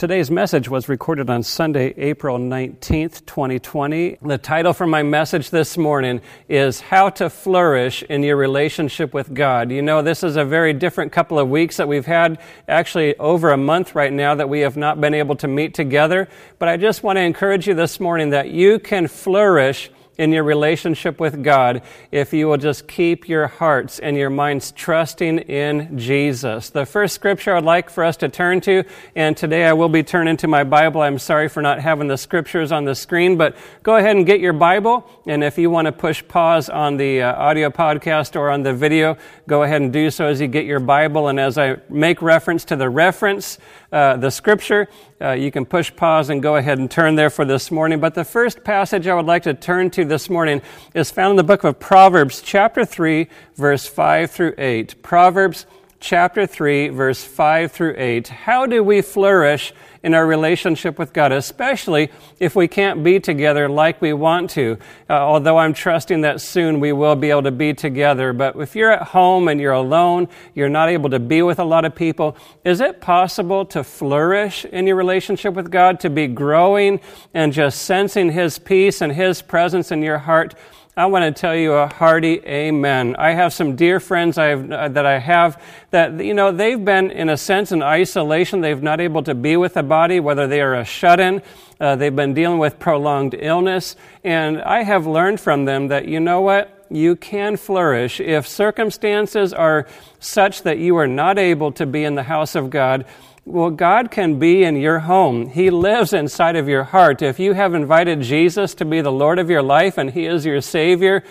Today's 0.00 0.30
message 0.30 0.66
was 0.66 0.88
recorded 0.88 1.28
on 1.28 1.42
Sunday, 1.42 1.92
April 1.98 2.38
19th, 2.38 3.26
2020. 3.26 4.16
The 4.22 4.38
title 4.38 4.72
for 4.72 4.86
my 4.86 5.02
message 5.02 5.50
this 5.50 5.76
morning 5.76 6.22
is 6.48 6.80
How 6.80 7.10
to 7.10 7.28
Flourish 7.28 8.02
in 8.04 8.22
Your 8.22 8.36
Relationship 8.36 9.12
with 9.12 9.34
God. 9.34 9.70
You 9.70 9.82
know, 9.82 10.00
this 10.00 10.22
is 10.22 10.36
a 10.36 10.44
very 10.46 10.72
different 10.72 11.12
couple 11.12 11.38
of 11.38 11.50
weeks 11.50 11.76
that 11.76 11.86
we've 11.86 12.06
had, 12.06 12.40
actually 12.66 13.14
over 13.18 13.50
a 13.50 13.58
month 13.58 13.94
right 13.94 14.10
now, 14.10 14.34
that 14.34 14.48
we 14.48 14.60
have 14.60 14.78
not 14.78 15.02
been 15.02 15.12
able 15.12 15.36
to 15.36 15.46
meet 15.46 15.74
together. 15.74 16.30
But 16.58 16.70
I 16.70 16.78
just 16.78 17.02
want 17.02 17.18
to 17.18 17.20
encourage 17.20 17.66
you 17.66 17.74
this 17.74 18.00
morning 18.00 18.30
that 18.30 18.48
you 18.48 18.78
can 18.78 19.06
flourish 19.06 19.90
in 20.20 20.32
your 20.32 20.44
relationship 20.44 21.18
with 21.18 21.42
God 21.42 21.80
if 22.12 22.34
you 22.34 22.46
will 22.46 22.58
just 22.58 22.86
keep 22.86 23.26
your 23.26 23.46
hearts 23.46 23.98
and 23.98 24.18
your 24.18 24.28
minds 24.28 24.70
trusting 24.70 25.38
in 25.38 25.98
Jesus. 25.98 26.68
The 26.68 26.84
first 26.84 27.14
scripture 27.14 27.56
I'd 27.56 27.64
like 27.64 27.88
for 27.88 28.04
us 28.04 28.18
to 28.18 28.28
turn 28.28 28.60
to, 28.62 28.84
and 29.16 29.34
today 29.34 29.64
I 29.64 29.72
will 29.72 29.88
be 29.88 30.02
turning 30.02 30.36
to 30.36 30.46
my 30.46 30.62
Bible. 30.62 31.00
I'm 31.00 31.18
sorry 31.18 31.48
for 31.48 31.62
not 31.62 31.80
having 31.80 32.06
the 32.06 32.18
scriptures 32.18 32.70
on 32.70 32.84
the 32.84 32.94
screen, 32.94 33.38
but 33.38 33.56
go 33.82 33.96
ahead 33.96 34.14
and 34.14 34.26
get 34.26 34.40
your 34.40 34.52
Bible. 34.52 35.08
And 35.24 35.42
if 35.42 35.56
you 35.56 35.70
want 35.70 35.86
to 35.86 35.92
push 35.92 36.22
pause 36.28 36.68
on 36.68 36.98
the 36.98 37.22
uh, 37.22 37.34
audio 37.36 37.70
podcast 37.70 38.36
or 38.36 38.50
on 38.50 38.62
the 38.62 38.74
video, 38.74 39.16
go 39.48 39.62
ahead 39.62 39.80
and 39.80 39.90
do 39.90 40.10
so 40.10 40.26
as 40.26 40.38
you 40.38 40.48
get 40.48 40.66
your 40.66 40.80
Bible. 40.80 41.28
And 41.28 41.40
as 41.40 41.56
I 41.56 41.78
make 41.88 42.20
reference 42.20 42.66
to 42.66 42.76
the 42.76 42.90
reference, 42.90 43.56
uh, 43.92 44.16
the 44.16 44.30
scripture, 44.30 44.88
uh, 45.20 45.32
you 45.32 45.50
can 45.50 45.64
push 45.64 45.94
pause 45.94 46.30
and 46.30 46.42
go 46.42 46.56
ahead 46.56 46.78
and 46.78 46.90
turn 46.90 47.14
there 47.16 47.30
for 47.30 47.44
this 47.44 47.70
morning. 47.70 48.00
But 48.00 48.14
the 48.14 48.24
first 48.24 48.62
passage 48.62 49.06
I 49.06 49.14
would 49.14 49.26
like 49.26 49.42
to 49.44 49.54
turn 49.54 49.90
to 49.90 50.04
this 50.04 50.30
morning 50.30 50.62
is 50.94 51.10
found 51.10 51.32
in 51.32 51.36
the 51.36 51.44
book 51.44 51.64
of 51.64 51.80
Proverbs, 51.80 52.40
chapter 52.40 52.84
3, 52.84 53.28
verse 53.56 53.86
5 53.86 54.30
through 54.30 54.54
8. 54.58 55.02
Proverbs 55.02 55.66
chapter 56.00 56.46
3, 56.46 56.88
verse 56.88 57.22
5 57.22 57.72
through 57.72 57.94
8. 57.96 58.28
How 58.28 58.66
do 58.66 58.82
we 58.82 59.02
flourish 59.02 59.72
in 60.02 60.14
our 60.14 60.26
relationship 60.26 60.98
with 60.98 61.12
God, 61.12 61.32
especially 61.32 62.10
if 62.38 62.56
we 62.56 62.68
can't 62.68 63.04
be 63.04 63.20
together 63.20 63.68
like 63.68 64.00
we 64.00 64.12
want 64.12 64.50
to? 64.50 64.78
Uh, 65.08 65.14
although 65.14 65.58
I'm 65.58 65.74
trusting 65.74 66.22
that 66.22 66.40
soon 66.40 66.80
we 66.80 66.92
will 66.92 67.16
be 67.16 67.30
able 67.30 67.42
to 67.42 67.50
be 67.50 67.74
together. 67.74 68.32
But 68.32 68.56
if 68.56 68.74
you're 68.74 68.92
at 68.92 69.08
home 69.08 69.48
and 69.48 69.60
you're 69.60 69.72
alone, 69.72 70.28
you're 70.54 70.68
not 70.68 70.88
able 70.88 71.10
to 71.10 71.18
be 71.18 71.42
with 71.42 71.58
a 71.58 71.64
lot 71.64 71.84
of 71.84 71.94
people, 71.94 72.36
is 72.64 72.80
it 72.80 73.00
possible 73.00 73.64
to 73.66 73.84
flourish 73.84 74.64
in 74.64 74.86
your 74.86 74.96
relationship 74.96 75.54
with 75.54 75.70
God, 75.70 76.00
to 76.00 76.10
be 76.10 76.26
growing 76.26 77.00
and 77.34 77.52
just 77.52 77.82
sensing 77.82 78.32
His 78.32 78.58
peace 78.58 79.00
and 79.00 79.12
His 79.12 79.42
presence 79.42 79.92
in 79.92 80.02
your 80.02 80.18
heart? 80.18 80.54
I 81.00 81.06
want 81.06 81.34
to 81.34 81.40
tell 81.40 81.56
you 81.56 81.72
a 81.72 81.86
hearty 81.86 82.42
amen. 82.44 83.16
I 83.16 83.30
have 83.30 83.54
some 83.54 83.74
dear 83.74 84.00
friends 84.00 84.36
I 84.36 84.48
have, 84.48 84.70
uh, 84.70 84.88
that 84.88 85.06
I 85.06 85.18
have 85.18 85.62
that, 85.92 86.22
you 86.22 86.34
know, 86.34 86.52
they've 86.52 86.84
been, 86.84 87.10
in 87.10 87.30
a 87.30 87.38
sense, 87.38 87.72
in 87.72 87.82
isolation. 87.82 88.60
They've 88.60 88.82
not 88.82 89.00
able 89.00 89.22
to 89.22 89.34
be 89.34 89.56
with 89.56 89.72
the 89.72 89.82
body, 89.82 90.20
whether 90.20 90.46
they 90.46 90.60
are 90.60 90.74
a 90.74 90.84
shut 90.84 91.18
in, 91.18 91.40
uh, 91.80 91.96
they've 91.96 92.14
been 92.14 92.34
dealing 92.34 92.58
with 92.58 92.78
prolonged 92.78 93.34
illness. 93.34 93.96
And 94.24 94.60
I 94.60 94.82
have 94.82 95.06
learned 95.06 95.40
from 95.40 95.64
them 95.64 95.88
that, 95.88 96.06
you 96.06 96.20
know 96.20 96.42
what? 96.42 96.84
You 96.90 97.16
can 97.16 97.56
flourish. 97.56 98.20
If 98.20 98.46
circumstances 98.46 99.54
are 99.54 99.86
such 100.18 100.64
that 100.64 100.76
you 100.76 100.98
are 100.98 101.08
not 101.08 101.38
able 101.38 101.72
to 101.72 101.86
be 101.86 102.04
in 102.04 102.14
the 102.14 102.24
house 102.24 102.54
of 102.54 102.68
God, 102.68 103.06
well, 103.50 103.70
God 103.70 104.10
can 104.12 104.38
be 104.38 104.62
in 104.62 104.76
your 104.76 105.00
home. 105.00 105.48
He 105.48 105.70
lives 105.70 106.12
inside 106.12 106.54
of 106.54 106.68
your 106.68 106.84
heart. 106.84 107.20
If 107.20 107.40
you 107.40 107.52
have 107.54 107.74
invited 107.74 108.22
Jesus 108.22 108.74
to 108.74 108.84
be 108.84 109.00
the 109.00 109.10
Lord 109.10 109.40
of 109.40 109.50
your 109.50 109.62
life 109.62 109.98
and 109.98 110.10
He 110.10 110.26
is 110.26 110.46
your 110.46 110.60
Savior, 110.60 111.24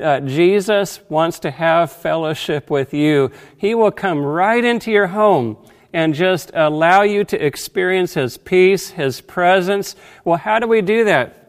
uh, 0.00 0.20
Jesus 0.20 1.00
wants 1.10 1.38
to 1.40 1.50
have 1.50 1.92
fellowship 1.92 2.70
with 2.70 2.94
you. 2.94 3.30
He 3.58 3.74
will 3.74 3.90
come 3.90 4.20
right 4.20 4.64
into 4.64 4.90
your 4.90 5.08
home 5.08 5.58
and 5.92 6.14
just 6.14 6.50
allow 6.54 7.02
you 7.02 7.24
to 7.24 7.44
experience 7.44 8.14
His 8.14 8.38
peace, 8.38 8.90
His 8.90 9.20
presence. 9.20 9.96
Well, 10.24 10.38
how 10.38 10.58
do 10.58 10.66
we 10.66 10.80
do 10.80 11.04
that? 11.04 11.46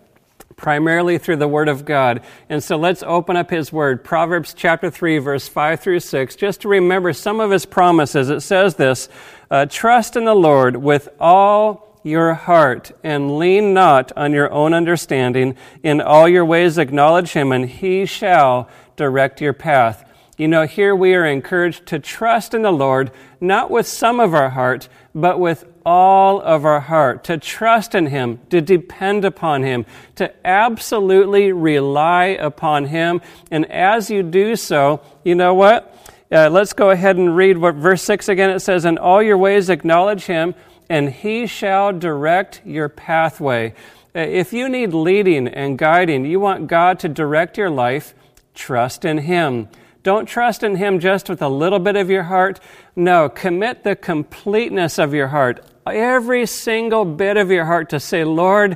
primarily 0.57 1.19
through 1.19 1.35
the 1.35 1.47
Word 1.47 1.69
of 1.69 1.85
God. 1.85 2.21
And 2.49 2.63
so 2.63 2.77
let's 2.77 3.03
open 3.03 3.37
up 3.37 3.51
His 3.51 3.71
Word. 3.71 4.03
Proverbs 4.03 4.53
chapter 4.55 4.89
3, 4.89 5.19
verse 5.19 5.47
5 5.47 5.79
through 5.79 5.99
6, 5.99 6.35
just 6.35 6.61
to 6.61 6.67
remember 6.67 7.13
some 7.13 7.39
of 7.39 7.51
His 7.51 7.65
promises. 7.65 8.29
It 8.29 8.41
says 8.41 8.75
this 8.75 9.07
uh, 9.49 9.65
Trust 9.65 10.15
in 10.15 10.25
the 10.25 10.35
Lord 10.35 10.77
with 10.77 11.09
all 11.19 11.99
your 12.03 12.33
heart 12.33 12.91
and 13.03 13.37
lean 13.37 13.73
not 13.73 14.11
on 14.15 14.31
your 14.31 14.51
own 14.51 14.73
understanding. 14.73 15.55
In 15.83 16.01
all 16.01 16.27
your 16.27 16.45
ways 16.45 16.77
acknowledge 16.77 17.33
Him, 17.33 17.51
and 17.51 17.69
He 17.69 18.05
shall 18.05 18.69
direct 18.95 19.41
your 19.41 19.53
path. 19.53 20.03
You 20.37 20.47
know, 20.47 20.67
here 20.67 20.95
we 20.95 21.15
are 21.15 21.25
encouraged 21.25 21.87
to 21.87 21.99
trust 21.99 22.53
in 22.53 22.61
the 22.61 22.71
Lord, 22.71 23.11
not 23.41 23.71
with 23.71 23.87
some 23.87 24.19
of 24.19 24.33
our 24.35 24.51
heart, 24.51 24.87
but 25.15 25.39
with 25.39 25.65
all 25.83 26.41
of 26.41 26.63
our 26.63 26.81
heart, 26.81 27.23
to 27.23 27.37
trust 27.37 27.95
in 27.95 28.07
Him, 28.07 28.39
to 28.51 28.61
depend 28.61 29.25
upon 29.25 29.63
Him, 29.63 29.85
to 30.15 30.31
absolutely 30.45 31.51
rely 31.51 32.25
upon 32.25 32.85
Him. 32.85 33.21
And 33.49 33.65
as 33.71 34.11
you 34.11 34.21
do 34.21 34.55
so, 34.55 35.01
you 35.23 35.33
know 35.33 35.55
what? 35.55 35.96
Uh, 36.29 36.49
let's 36.49 36.73
go 36.73 36.89
ahead 36.89 37.15
and 37.15 37.37
read 37.37 37.57
what 37.57 37.75
verse 37.75 38.03
6 38.03 38.27
again. 38.27 38.49
It 38.49 38.59
says, 38.59 38.83
In 38.83 38.97
all 38.97 39.23
your 39.23 39.37
ways 39.37 39.69
acknowledge 39.69 40.25
Him, 40.25 40.55
and 40.89 41.09
He 41.09 41.47
shall 41.47 41.93
direct 41.93 42.61
your 42.65 42.89
pathway. 42.89 43.73
Uh, 44.13 44.19
if 44.19 44.51
you 44.51 44.67
need 44.67 44.93
leading 44.93 45.47
and 45.47 45.77
guiding, 45.77 46.25
you 46.25 46.41
want 46.41 46.67
God 46.67 46.99
to 46.99 47.07
direct 47.07 47.57
your 47.57 47.69
life, 47.69 48.13
trust 48.53 49.05
in 49.05 49.19
Him. 49.19 49.69
Don't 50.03 50.25
trust 50.25 50.63
in 50.63 50.75
Him 50.75 50.99
just 50.99 51.29
with 51.29 51.41
a 51.41 51.47
little 51.47 51.79
bit 51.79 51.95
of 51.95 52.09
your 52.09 52.23
heart. 52.23 52.59
No, 52.93 53.29
commit 53.29 53.85
the 53.85 53.95
completeness 53.95 54.99
of 54.99 55.13
your 55.13 55.27
heart, 55.27 55.65
every 55.85 56.45
single 56.45 57.05
bit 57.05 57.37
of 57.37 57.49
your 57.51 57.65
heart 57.65 57.89
to 57.91 58.01
say, 58.01 58.25
Lord, 58.25 58.75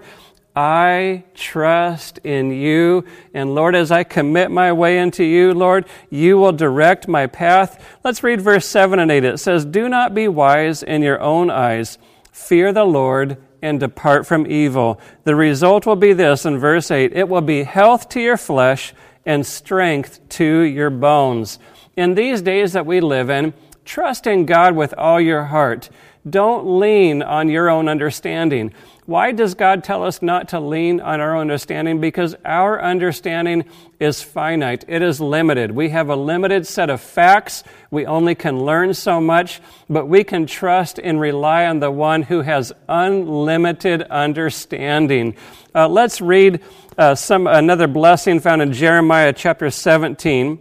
I 0.56 1.23
trust 1.34 2.17
in 2.19 2.51
you. 2.51 3.06
And 3.34 3.56
Lord, 3.56 3.75
as 3.75 3.91
I 3.91 4.03
commit 4.03 4.51
my 4.51 4.73
way 4.73 4.97
into 4.97 5.23
you, 5.23 5.53
Lord, 5.53 5.85
you 6.09 6.38
will 6.38 6.51
direct 6.51 7.07
my 7.07 7.28
path. 7.28 7.84
Let's 8.03 8.23
read 8.23 8.41
verse 8.41 8.67
7 8.67 9.00
and 9.00 9.09
8. 9.09 9.23
It 9.23 9.38
says, 9.40 9.63
Do 9.63 9.88
not 9.88 10.13
be 10.13 10.28
wise 10.28 10.84
in 10.84 11.01
your 11.01 11.22
own 11.22 11.50
eyes. 11.50 11.97
Fear 12.31 12.73
the 12.73 12.85
Lord 12.85 13.38
and 13.61 13.79
depart 13.79 14.25
from 14.25 14.50
evil. 14.50 15.00
The 15.23 15.35
result 15.35 15.85
will 15.85 15.95
be 15.95 16.13
this 16.13 16.45
in 16.45 16.57
verse 16.57 16.90
8 16.91 17.13
it 17.13 17.29
will 17.29 17.41
be 17.41 17.63
health 17.63 18.09
to 18.09 18.19
your 18.19 18.38
flesh 18.38 18.94
and 19.25 19.45
strength 19.45 20.19
to 20.29 20.61
your 20.61 20.90
bones. 20.90 21.59
In 21.95 22.16
these 22.16 22.41
days 22.41 22.73
that 22.73 22.85
we 22.85 23.00
live 23.00 23.29
in, 23.29 23.53
trust 23.85 24.25
in 24.25 24.45
God 24.45 24.75
with 24.75 24.94
all 24.97 25.22
your 25.22 25.45
heart. 25.45 25.90
Don't 26.28 26.79
lean 26.79 27.22
on 27.22 27.50
your 27.50 27.69
own 27.69 27.88
understanding. 27.88 28.73
Why 29.07 29.31
does 29.31 29.56
God 29.56 29.84
tell 29.84 30.03
us 30.03 30.22
not 30.22 30.50
to 30.50 30.59
lean 30.59 31.01
on 31.01 31.19
our 31.19 31.35
understanding? 31.38 32.00
Because 32.00 32.35
our 32.45 32.81
understanding 32.81 33.66
is 34.00 34.22
finite. 34.22 34.85
It 34.88 35.01
is 35.01 35.19
limited. 35.19 35.72
We 35.72 35.89
have 35.89 36.09
a 36.09 36.16
limited 36.16 36.67
set 36.67 36.91
of 36.91 37.01
facts. 37.01 37.63
We 37.90 38.06
only 38.06 38.35
can 38.35 38.63
learn 38.63 38.94
so 38.94 39.19
much, 39.19 39.59
but 39.90 40.07
we 40.07 40.23
can 40.23 40.45
trust 40.45 41.00
and 41.00 41.19
rely 41.19 41.66
on 41.66 41.79
the 41.79 41.90
one 41.90 42.22
who 42.22 42.41
has 42.41 42.72
unlimited 42.88 44.03
understanding. 44.03 45.35
Uh, 45.73 45.88
let's 45.88 46.22
read 46.22 46.61
uh, 46.95 47.16
some 47.16 47.47
another 47.47 47.88
blessing 47.88 48.40
found 48.40 48.61
in 48.61 48.72
Jeremiah 48.72 49.34
chapter 49.34 49.72
17. 49.72 50.59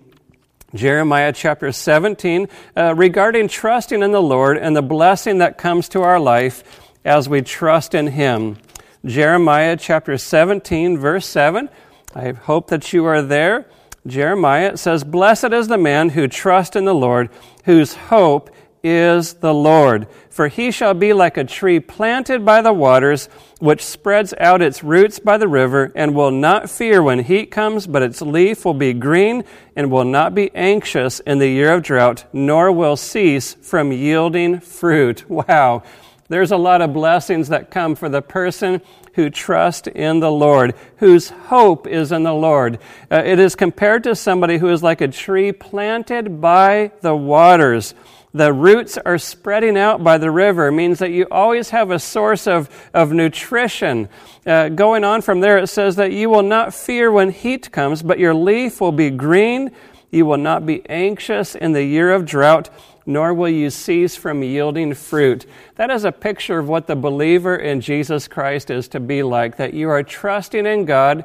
Jeremiah 0.72 1.32
chapter 1.32 1.72
17, 1.72 2.46
uh, 2.76 2.94
regarding 2.94 3.48
trusting 3.48 4.04
in 4.04 4.12
the 4.12 4.22
Lord 4.22 4.56
and 4.56 4.76
the 4.76 4.82
blessing 4.82 5.38
that 5.38 5.58
comes 5.58 5.88
to 5.88 6.02
our 6.02 6.20
life 6.20 6.62
as 7.04 7.28
we 7.28 7.42
trust 7.42 7.94
in 7.94 8.08
Him. 8.08 8.56
Jeremiah 9.04 9.76
chapter 9.76 10.18
17, 10.18 10.98
verse 10.98 11.26
7. 11.26 11.68
I 12.14 12.32
hope 12.32 12.68
that 12.68 12.92
you 12.92 13.04
are 13.06 13.22
there. 13.22 13.66
Jeremiah 14.06 14.76
says, 14.76 15.04
Blessed 15.04 15.52
is 15.52 15.68
the 15.68 15.78
man 15.78 16.10
who 16.10 16.28
trusts 16.28 16.76
in 16.76 16.84
the 16.84 16.94
Lord, 16.94 17.30
whose 17.64 17.94
hope 17.94 18.50
is 18.82 19.34
the 19.34 19.52
Lord. 19.52 20.06
For 20.30 20.48
he 20.48 20.70
shall 20.70 20.94
be 20.94 21.12
like 21.12 21.36
a 21.36 21.44
tree 21.44 21.80
planted 21.80 22.44
by 22.44 22.62
the 22.62 22.72
waters, 22.72 23.28
which 23.58 23.84
spreads 23.84 24.32
out 24.38 24.62
its 24.62 24.82
roots 24.82 25.18
by 25.18 25.36
the 25.36 25.48
river, 25.48 25.92
and 25.94 26.14
will 26.14 26.30
not 26.30 26.70
fear 26.70 27.02
when 27.02 27.20
heat 27.20 27.50
comes, 27.50 27.86
but 27.86 28.02
its 28.02 28.22
leaf 28.22 28.64
will 28.64 28.74
be 28.74 28.92
green, 28.92 29.44
and 29.76 29.90
will 29.90 30.04
not 30.04 30.34
be 30.34 30.50
anxious 30.54 31.20
in 31.20 31.38
the 31.38 31.48
year 31.48 31.74
of 31.74 31.82
drought, 31.82 32.24
nor 32.32 32.72
will 32.72 32.96
cease 32.96 33.54
from 33.54 33.92
yielding 33.92 34.60
fruit. 34.60 35.28
Wow. 35.28 35.82
There's 36.30 36.52
a 36.52 36.56
lot 36.56 36.80
of 36.80 36.92
blessings 36.92 37.48
that 37.48 37.72
come 37.72 37.96
for 37.96 38.08
the 38.08 38.22
person 38.22 38.82
who 39.14 39.30
trusts 39.30 39.88
in 39.88 40.20
the 40.20 40.30
Lord, 40.30 40.76
whose 40.98 41.30
hope 41.30 41.88
is 41.88 42.12
in 42.12 42.22
the 42.22 42.32
Lord. 42.32 42.78
Uh, 43.10 43.22
it 43.26 43.40
is 43.40 43.56
compared 43.56 44.04
to 44.04 44.14
somebody 44.14 44.58
who 44.58 44.68
is 44.68 44.80
like 44.80 45.00
a 45.00 45.08
tree 45.08 45.50
planted 45.50 46.40
by 46.40 46.92
the 47.00 47.16
waters. 47.16 47.94
The 48.32 48.52
roots 48.52 48.96
are 48.96 49.18
spreading 49.18 49.76
out 49.76 50.04
by 50.04 50.18
the 50.18 50.30
river 50.30 50.70
means 50.70 51.00
that 51.00 51.10
you 51.10 51.26
always 51.32 51.70
have 51.70 51.90
a 51.90 51.98
source 51.98 52.46
of, 52.46 52.70
of 52.94 53.10
nutrition. 53.10 54.08
Uh, 54.46 54.68
going 54.68 55.02
on 55.02 55.22
from 55.22 55.40
there, 55.40 55.58
it 55.58 55.66
says 55.66 55.96
that 55.96 56.12
you 56.12 56.30
will 56.30 56.44
not 56.44 56.72
fear 56.72 57.10
when 57.10 57.32
heat 57.32 57.72
comes, 57.72 58.04
but 58.04 58.20
your 58.20 58.34
leaf 58.34 58.80
will 58.80 58.92
be 58.92 59.10
green. 59.10 59.72
You 60.12 60.26
will 60.26 60.38
not 60.38 60.64
be 60.64 60.88
anxious 60.88 61.56
in 61.56 61.72
the 61.72 61.84
year 61.84 62.12
of 62.12 62.24
drought, 62.24 62.70
nor 63.06 63.34
will 63.34 63.48
you 63.48 63.70
cease 63.70 64.16
from 64.16 64.42
yielding 64.42 64.94
fruit. 64.94 65.46
That 65.76 65.90
is 65.90 66.04
a 66.04 66.12
picture 66.12 66.58
of 66.58 66.68
what 66.68 66.86
the 66.86 66.96
believer 66.96 67.56
in 67.56 67.80
Jesus 67.80 68.28
Christ 68.28 68.70
is 68.70 68.88
to 68.88 69.00
be 69.00 69.22
like, 69.22 69.56
that 69.56 69.74
you 69.74 69.88
are 69.88 70.02
trusting 70.02 70.66
in 70.66 70.84
God, 70.84 71.24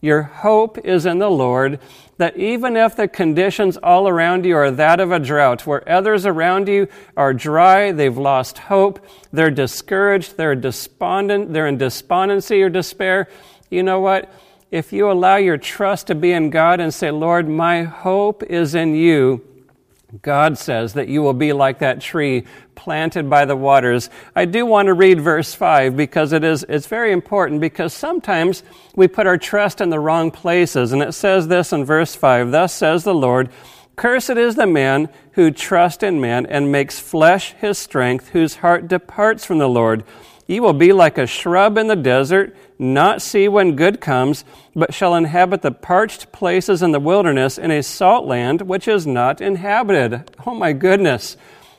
your 0.00 0.22
hope 0.22 0.78
is 0.78 1.04
in 1.04 1.18
the 1.18 1.30
Lord, 1.30 1.78
that 2.16 2.36
even 2.36 2.76
if 2.76 2.96
the 2.96 3.08
conditions 3.08 3.76
all 3.76 4.08
around 4.08 4.44
you 4.44 4.56
are 4.56 4.70
that 4.70 5.00
of 5.00 5.12
a 5.12 5.18
drought, 5.18 5.66
where 5.66 5.86
others 5.88 6.26
around 6.26 6.68
you 6.68 6.88
are 7.16 7.34
dry, 7.34 7.92
they've 7.92 8.16
lost 8.16 8.58
hope, 8.58 9.04
they're 9.32 9.50
discouraged, 9.50 10.36
they're 10.36 10.54
despondent, 10.54 11.52
they're 11.52 11.66
in 11.66 11.78
despondency 11.78 12.62
or 12.62 12.70
despair, 12.70 13.28
you 13.70 13.82
know 13.82 14.00
what? 14.00 14.32
If 14.70 14.92
you 14.92 15.10
allow 15.10 15.36
your 15.36 15.58
trust 15.58 16.06
to 16.08 16.14
be 16.14 16.32
in 16.32 16.50
God 16.50 16.80
and 16.80 16.94
say, 16.94 17.10
Lord, 17.10 17.48
my 17.48 17.82
hope 17.82 18.42
is 18.44 18.74
in 18.74 18.94
you, 18.94 19.44
God 20.22 20.58
says 20.58 20.94
that 20.94 21.08
you 21.08 21.22
will 21.22 21.34
be 21.34 21.52
like 21.52 21.78
that 21.78 22.00
tree 22.00 22.44
planted 22.74 23.30
by 23.30 23.44
the 23.44 23.54
waters. 23.54 24.10
I 24.34 24.44
do 24.44 24.66
want 24.66 24.86
to 24.86 24.94
read 24.94 25.20
verse 25.20 25.54
5 25.54 25.96
because 25.96 26.32
it 26.32 26.42
is 26.42 26.64
it's 26.68 26.86
very 26.86 27.12
important 27.12 27.60
because 27.60 27.92
sometimes 27.92 28.64
we 28.96 29.06
put 29.06 29.26
our 29.26 29.38
trust 29.38 29.80
in 29.80 29.90
the 29.90 30.00
wrong 30.00 30.30
places 30.30 30.92
and 30.92 31.02
it 31.02 31.12
says 31.12 31.48
this 31.48 31.72
in 31.72 31.84
verse 31.84 32.16
5, 32.16 32.50
thus 32.50 32.74
says 32.74 33.04
the 33.04 33.14
Lord, 33.14 33.50
cursed 33.94 34.30
is 34.30 34.56
the 34.56 34.66
man 34.66 35.08
who 35.32 35.50
trusts 35.50 36.02
in 36.02 36.20
man 36.20 36.44
and 36.46 36.72
makes 36.72 36.98
flesh 36.98 37.52
his 37.52 37.78
strength, 37.78 38.30
whose 38.30 38.56
heart 38.56 38.88
departs 38.88 39.44
from 39.44 39.58
the 39.58 39.68
Lord. 39.68 40.02
Ye 40.50 40.58
will 40.58 40.72
be 40.72 40.92
like 40.92 41.16
a 41.16 41.28
shrub 41.28 41.78
in 41.78 41.86
the 41.86 41.94
desert, 41.94 42.56
not 42.76 43.22
see 43.22 43.46
when 43.46 43.76
good 43.76 44.00
comes, 44.00 44.44
but 44.74 44.92
shall 44.92 45.14
inhabit 45.14 45.62
the 45.62 45.70
parched 45.70 46.32
places 46.32 46.82
in 46.82 46.90
the 46.90 46.98
wilderness 46.98 47.56
in 47.56 47.70
a 47.70 47.84
salt 47.84 48.26
land 48.26 48.62
which 48.62 48.88
is 48.88 49.06
not 49.06 49.40
inhabited. 49.40 50.28
Oh 50.44 50.56
my 50.56 50.72
goodness. 50.72 51.36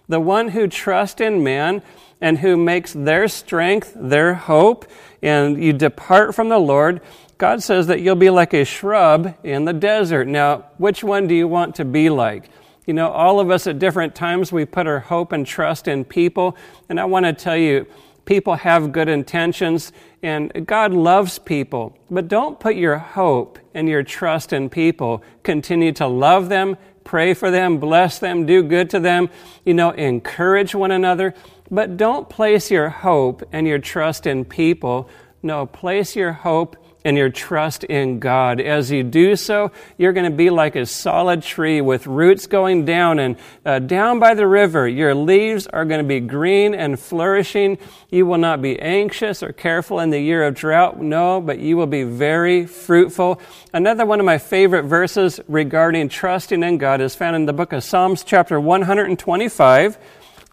The 0.07 0.21
one 0.21 0.47
who 0.47 0.69
trusts 0.69 1.19
in 1.19 1.44
man 1.44 1.81
and 2.21 2.39
who 2.39 2.56
makes 2.56 2.94
their 2.94 3.27
strength 3.27 3.91
their 3.94 4.35
hope, 4.35 4.89
and 5.21 5.62
you 5.62 5.73
depart 5.73 6.33
from 6.33 6.47
the 6.47 6.57
Lord, 6.57 7.01
God 7.38 7.62
says 7.62 7.88
that 7.88 8.00
you'll 8.00 8.15
be 8.15 8.29
like 8.29 8.53
a 8.53 8.63
shrub 8.63 9.35
in 9.44 9.65
the 9.65 9.73
desert. 9.73 10.29
Now, 10.29 10.68
which 10.77 11.03
one 11.03 11.27
do 11.27 11.35
you 11.35 11.45
want 11.45 11.75
to 11.75 11.83
be 11.83 12.09
like? 12.09 12.50
You 12.85 12.94
know, 12.94 13.12
all 13.12 13.41
of 13.41 13.51
us 13.51 13.68
at 13.68 13.79
different 13.79 14.15
times, 14.15 14.53
we 14.53 14.63
put 14.63 14.88
our 14.88 15.00
hope 15.00 15.33
and 15.33 15.45
trust 15.45 15.89
in 15.89 16.06
people. 16.06 16.56
And 16.88 17.01
I 17.01 17.06
want 17.06 17.25
to 17.25 17.33
tell 17.33 17.57
you, 17.57 17.85
people 18.25 18.56
have 18.56 18.91
good 18.91 19.09
intentions 19.09 19.91
and 20.23 20.65
God 20.65 20.94
loves 20.94 21.39
people. 21.39 21.97
But 22.09 22.27
don't 22.27 22.59
put 22.59 22.75
your 22.75 22.97
hope 22.97 23.59
and 23.73 23.88
your 23.88 24.03
trust 24.03 24.53
in 24.53 24.69
people. 24.69 25.23
Continue 25.44 25.91
to 25.94 26.07
love 26.07 26.50
them, 26.50 26.77
pray 27.03 27.33
for 27.33 27.50
them, 27.50 27.79
bless 27.79 28.19
them, 28.19 28.45
do 28.45 28.63
good 28.63 28.89
to 28.91 29.00
them, 29.00 29.29
you 29.65 29.73
know, 29.73 29.91
encourage 29.91 30.75
one 30.75 30.91
another. 30.91 31.33
But 31.69 31.97
don't 31.97 32.29
place 32.29 32.69
your 32.69 32.89
hope 32.89 33.44
and 33.51 33.65
your 33.65 33.79
trust 33.79 34.27
in 34.27 34.45
people. 34.45 35.09
No, 35.41 35.65
place 35.65 36.15
your 36.15 36.33
hope 36.33 36.75
and 37.03 37.18
your 37.18 37.30
trust 37.30 37.83
in 37.83 38.19
God. 38.19 38.59
As 38.59 38.92
you 38.92 39.03
do 39.03 39.36
so, 39.36 39.71
you're 39.98 40.13
going 40.13 40.30
to 40.30 40.36
be 40.36 40.50
like 40.50 40.75
a 40.75 40.86
solid 40.86 41.42
tree 41.42 41.81
with 41.81 42.07
roots 42.07 42.48
going 42.48 42.86
down 42.86 43.19
and 43.19 43.36
uh, 43.65 43.80
down 43.80 44.19
by 44.19 44.33
the 44.33 44.48
river. 44.48 44.88
Your 44.88 45.15
leaves 45.15 45.68
are 45.68 45.86
going 45.86 46.00
to 46.00 46.07
be 46.07 46.19
green 46.19 46.74
and 46.75 47.00
flourishing. 47.00 47.77
You 48.09 48.25
will 48.25 48.38
not 48.38 48.62
be 48.62 48.80
anxious 48.80 49.42
or 49.42 49.51
careful 49.51 50.00
in 50.00 50.09
the 50.09 50.19
year 50.19 50.44
of 50.44 50.56
drought. 50.56 51.01
No, 51.01 51.42
but 51.42 51.59
you 51.59 51.77
will 51.77 51.88
be 51.88 52.03
very 52.03 52.65
fruitful. 52.65 53.42
Another 53.74 54.06
one 54.06 54.19
of 54.19 54.25
my 54.25 54.38
favorite 54.38 54.83
verses 54.83 55.39
regarding 55.47 56.09
trusting 56.09 56.62
in 56.62 56.77
God 56.77 57.01
is 57.01 57.15
found 57.15 57.36
in 57.36 57.45
the 57.45 57.54
book 57.54 57.74
of 57.74 57.83
Psalms, 57.83 58.24
chapter 58.24 58.59
125, 58.59 59.97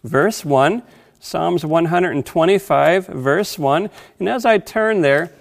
verse 0.03 0.43
1. 0.43 0.83
Psalms 1.21 1.65
125, 1.65 3.07
verse 3.07 3.59
1. 3.59 3.89
And 4.19 4.29
as 4.29 4.45
I 4.45 4.57
turn 4.57 5.01
there, 5.01 5.31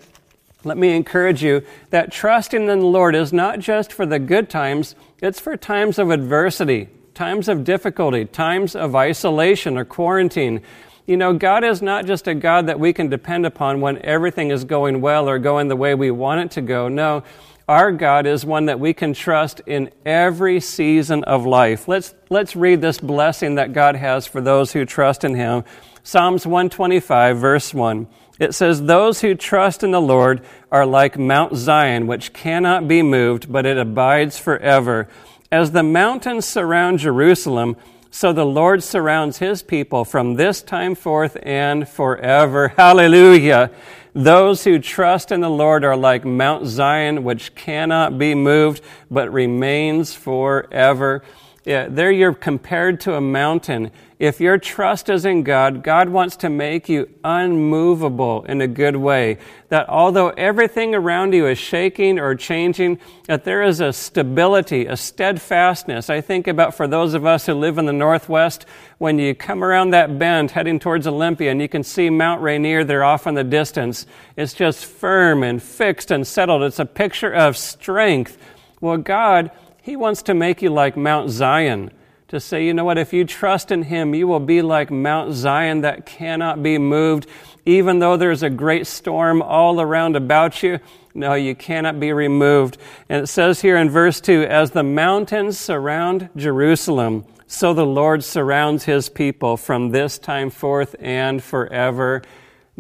let 0.68 0.78
me 0.78 0.94
encourage 0.94 1.42
you 1.42 1.62
that 1.90 2.12
trusting 2.12 2.68
in 2.68 2.78
the 2.78 2.86
Lord 2.86 3.14
is 3.14 3.32
not 3.32 3.58
just 3.58 3.92
for 3.92 4.06
the 4.06 4.18
good 4.18 4.48
times, 4.48 4.94
it's 5.20 5.40
for 5.40 5.56
times 5.56 5.98
of 5.98 6.10
adversity, 6.10 6.88
times 7.14 7.48
of 7.48 7.64
difficulty, 7.64 8.24
times 8.24 8.76
of 8.76 8.94
isolation 8.94 9.76
or 9.76 9.84
quarantine. 9.84 10.62
You 11.06 11.16
know, 11.16 11.32
God 11.32 11.64
is 11.64 11.80
not 11.80 12.04
just 12.04 12.28
a 12.28 12.34
God 12.34 12.66
that 12.66 12.78
we 12.78 12.92
can 12.92 13.08
depend 13.08 13.46
upon 13.46 13.80
when 13.80 13.98
everything 14.04 14.50
is 14.50 14.64
going 14.64 15.00
well 15.00 15.28
or 15.28 15.38
going 15.38 15.68
the 15.68 15.76
way 15.76 15.94
we 15.94 16.10
want 16.10 16.42
it 16.42 16.50
to 16.52 16.60
go. 16.60 16.88
No, 16.88 17.24
our 17.66 17.92
God 17.92 18.26
is 18.26 18.44
one 18.44 18.66
that 18.66 18.80
we 18.80 18.94
can 18.94 19.12
trust 19.14 19.60
in 19.66 19.90
every 20.06 20.60
season 20.60 21.24
of 21.24 21.44
life. 21.44 21.88
Let's, 21.88 22.14
let's 22.30 22.56
read 22.56 22.80
this 22.80 22.98
blessing 22.98 23.56
that 23.56 23.72
God 23.72 23.96
has 23.96 24.26
for 24.26 24.40
those 24.40 24.72
who 24.72 24.84
trust 24.84 25.24
in 25.24 25.34
Him. 25.34 25.64
Psalms 26.02 26.46
125, 26.46 27.38
verse 27.38 27.74
1. 27.74 28.06
It 28.38 28.55
says, 28.55 28.82
Those 28.82 29.20
who 29.20 29.35
trust 29.35 29.82
in 29.82 29.90
the 29.90 30.00
Lord 30.00 30.43
are 30.70 30.87
like 30.87 31.19
Mount 31.19 31.56
Zion, 31.56 32.06
which 32.06 32.32
cannot 32.32 32.87
be 32.87 33.02
moved, 33.02 33.50
but 33.52 33.67
it 33.67 33.79
abides 33.79 34.38
forever. 34.38 35.08
As 35.50 35.73
the 35.73 35.82
mountains 35.82 36.46
surround 36.46 36.99
Jerusalem, 36.99 37.76
so 38.11 38.32
the 38.32 38.46
Lord 38.46 38.82
surrounds 38.82 39.38
his 39.38 39.62
people 39.62 40.05
from 40.05 40.35
this 40.35 40.62
time 40.62 40.94
forth 40.94 41.37
and 41.43 41.88
forever. 41.88 42.69
Hallelujah. 42.76 43.70
Those 44.14 44.64
who 44.64 44.79
trust 44.79 45.31
in 45.31 45.40
the 45.40 45.50
Lord 45.50 45.85
are 45.85 45.96
like 45.96 46.25
Mount 46.25 46.67
Zion, 46.67 47.25
which 47.25 47.55
cannot 47.55 48.19
be 48.19 48.35
moved, 48.35 48.82
but 49.11 49.32
remains 49.32 50.14
forever. 50.14 51.23
Yeah, 51.64 51.87
there 51.88 52.11
you're 52.11 52.35
compared 52.35 53.00
to 53.02 53.14
a 53.14 53.20
mountain. 53.20 53.90
If 54.18 54.40
your 54.40 54.58
trust 54.58 55.08
is 55.08 55.24
in 55.24 55.44
God, 55.44 55.84
God 55.84 56.08
wants 56.08 56.34
to 56.38 56.50
make 56.50 56.88
you 56.88 57.08
unmovable 57.22 58.44
in 58.46 58.60
a 58.60 58.66
good 58.66 58.96
way. 58.96 59.38
That 59.68 59.88
although 59.88 60.30
everything 60.30 60.92
around 60.92 61.34
you 61.34 61.46
is 61.46 61.56
shaking 61.56 62.18
or 62.18 62.34
changing, 62.34 62.98
that 63.28 63.44
there 63.44 63.62
is 63.62 63.80
a 63.80 63.92
stability, 63.92 64.86
a 64.86 64.96
steadfastness. 64.96 66.10
I 66.10 66.20
think 66.20 66.48
about 66.48 66.74
for 66.74 66.88
those 66.88 67.14
of 67.14 67.24
us 67.24 67.46
who 67.46 67.54
live 67.54 67.78
in 67.78 67.86
the 67.86 67.92
Northwest, 67.92 68.66
when 68.98 69.20
you 69.20 69.36
come 69.36 69.62
around 69.62 69.90
that 69.90 70.18
bend 70.18 70.50
heading 70.50 70.80
towards 70.80 71.06
Olympia 71.06 71.52
and 71.52 71.60
you 71.60 71.68
can 71.68 71.84
see 71.84 72.10
Mount 72.10 72.42
Rainier 72.42 72.82
there 72.82 73.04
off 73.04 73.28
in 73.28 73.34
the 73.34 73.44
distance, 73.44 74.04
it's 74.36 74.52
just 74.52 74.84
firm 74.84 75.44
and 75.44 75.62
fixed 75.62 76.10
and 76.10 76.26
settled. 76.26 76.64
It's 76.64 76.80
a 76.80 76.86
picture 76.86 77.32
of 77.32 77.56
strength. 77.56 78.36
Well, 78.80 78.96
God, 78.96 79.52
He 79.80 79.94
wants 79.94 80.22
to 80.22 80.34
make 80.34 80.60
you 80.60 80.70
like 80.70 80.96
Mount 80.96 81.30
Zion 81.30 81.92
to 82.28 82.38
say, 82.38 82.66
you 82.66 82.75
know 82.75 82.84
what, 82.84 82.98
if 82.98 83.14
you 83.14 83.25
trust 83.25 83.70
in 83.70 83.84
Him, 83.84 84.14
you 84.14 84.28
will 84.28 84.40
be 84.40 84.60
like 84.60 84.90
Mount 84.90 85.32
Zion 85.32 85.80
that 85.80 86.04
cannot 86.04 86.62
be 86.62 86.76
moved. 86.76 87.26
Even 87.64 88.00
though 88.00 88.19
there's 88.19 88.42
a 88.42 88.50
great 88.50 88.86
storm 88.86 89.40
all 89.40 89.80
around 89.80 90.14
about 90.14 90.62
you, 90.62 90.78
no, 91.14 91.32
you 91.32 91.54
cannot 91.54 91.99
be 91.99 92.12
removed. 92.12 92.76
And 93.08 93.23
it 93.25 93.28
says 93.28 93.62
here 93.62 93.78
in 93.78 93.88
verse 93.88 94.20
2 94.20 94.42
As 94.42 94.73
the 94.73 94.82
mountains 94.82 95.58
surround 95.58 96.28
Jerusalem, 96.37 97.25
so 97.47 97.73
the 97.73 97.87
Lord 97.87 98.23
surrounds 98.23 98.85
His 98.85 99.08
people 99.08 99.56
from 99.56 99.90
this 99.90 100.18
time 100.18 100.50
forth 100.50 100.94
and 101.00 101.42
forever. 101.42 102.20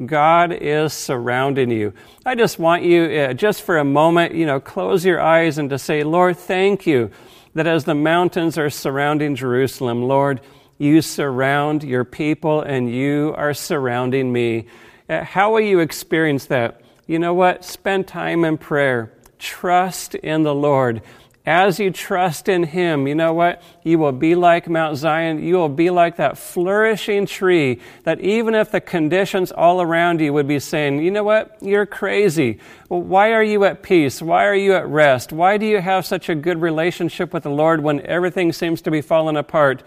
God 0.04 0.52
is 0.52 0.92
surrounding 0.92 1.70
you. 1.70 1.94
I 2.24 2.34
just 2.34 2.58
want 2.58 2.82
you, 2.82 3.04
uh, 3.04 3.32
just 3.32 3.62
for 3.62 3.78
a 3.78 3.84
moment, 3.84 4.34
you 4.34 4.44
know, 4.44 4.60
close 4.60 5.06
your 5.06 5.20
eyes 5.20 5.56
and 5.56 5.70
to 5.70 5.78
say, 5.78 6.04
Lord, 6.04 6.36
thank 6.36 6.86
you 6.86 7.10
that 7.54 7.66
as 7.66 7.84
the 7.84 7.94
mountains 7.94 8.58
are 8.58 8.70
surrounding 8.70 9.34
Jerusalem, 9.34 10.02
Lord, 10.02 10.40
you 10.78 11.02
surround 11.02 11.82
your 11.82 12.04
people 12.04 12.62
and 12.62 12.92
you 12.92 13.34
are 13.36 13.54
surrounding 13.54 14.32
me. 14.32 14.66
Uh, 15.08 15.24
how 15.24 15.52
will 15.52 15.60
you 15.60 15.80
experience 15.80 16.46
that? 16.46 16.80
You 17.06 17.18
know 17.18 17.34
what? 17.34 17.64
Spend 17.64 18.06
time 18.06 18.44
in 18.44 18.58
prayer. 18.58 19.12
Trust 19.38 20.14
in 20.14 20.42
the 20.42 20.54
Lord. 20.54 21.02
As 21.48 21.80
you 21.80 21.90
trust 21.90 22.46
in 22.46 22.62
Him, 22.62 23.08
you 23.08 23.14
know 23.14 23.32
what? 23.32 23.62
You 23.82 23.98
will 23.98 24.12
be 24.12 24.34
like 24.34 24.68
Mount 24.68 24.98
Zion. 24.98 25.42
You 25.42 25.54
will 25.54 25.70
be 25.70 25.88
like 25.88 26.16
that 26.16 26.36
flourishing 26.36 27.24
tree 27.24 27.80
that 28.04 28.20
even 28.20 28.54
if 28.54 28.70
the 28.70 28.82
conditions 28.82 29.50
all 29.50 29.80
around 29.80 30.20
you 30.20 30.34
would 30.34 30.46
be 30.46 30.58
saying, 30.58 31.00
you 31.00 31.10
know 31.10 31.24
what? 31.24 31.56
You're 31.62 31.86
crazy. 31.86 32.58
Why 32.88 33.32
are 33.32 33.42
you 33.42 33.64
at 33.64 33.82
peace? 33.82 34.20
Why 34.20 34.44
are 34.44 34.54
you 34.54 34.74
at 34.74 34.86
rest? 34.88 35.32
Why 35.32 35.56
do 35.56 35.64
you 35.64 35.80
have 35.80 36.04
such 36.04 36.28
a 36.28 36.34
good 36.34 36.60
relationship 36.60 37.32
with 37.32 37.44
the 37.44 37.50
Lord 37.50 37.82
when 37.82 38.04
everything 38.04 38.52
seems 38.52 38.82
to 38.82 38.90
be 38.90 39.00
falling 39.00 39.38
apart? 39.38 39.82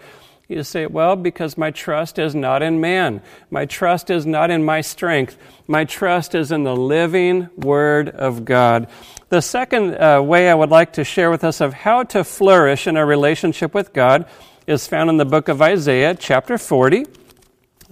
You 0.48 0.62
say, 0.64 0.86
well, 0.86 1.16
because 1.16 1.56
my 1.56 1.70
trust 1.70 2.18
is 2.18 2.34
not 2.34 2.62
in 2.62 2.80
man. 2.80 3.22
My 3.50 3.64
trust 3.64 4.10
is 4.10 4.26
not 4.26 4.50
in 4.50 4.64
my 4.64 4.80
strength. 4.80 5.38
My 5.66 5.84
trust 5.84 6.34
is 6.34 6.52
in 6.52 6.64
the 6.64 6.76
living 6.76 7.48
Word 7.56 8.10
of 8.10 8.44
God. 8.44 8.88
The 9.28 9.40
second 9.40 9.94
uh, 9.94 10.20
way 10.20 10.50
I 10.50 10.54
would 10.54 10.70
like 10.70 10.94
to 10.94 11.04
share 11.04 11.30
with 11.30 11.42
us 11.42 11.60
of 11.60 11.72
how 11.72 12.02
to 12.04 12.22
flourish 12.22 12.86
in 12.86 12.96
our 12.96 13.06
relationship 13.06 13.72
with 13.72 13.92
God 13.92 14.26
is 14.66 14.86
found 14.86 15.10
in 15.10 15.16
the 15.16 15.24
book 15.24 15.48
of 15.48 15.62
Isaiah, 15.62 16.14
chapter 16.14 16.58
40. 16.58 17.06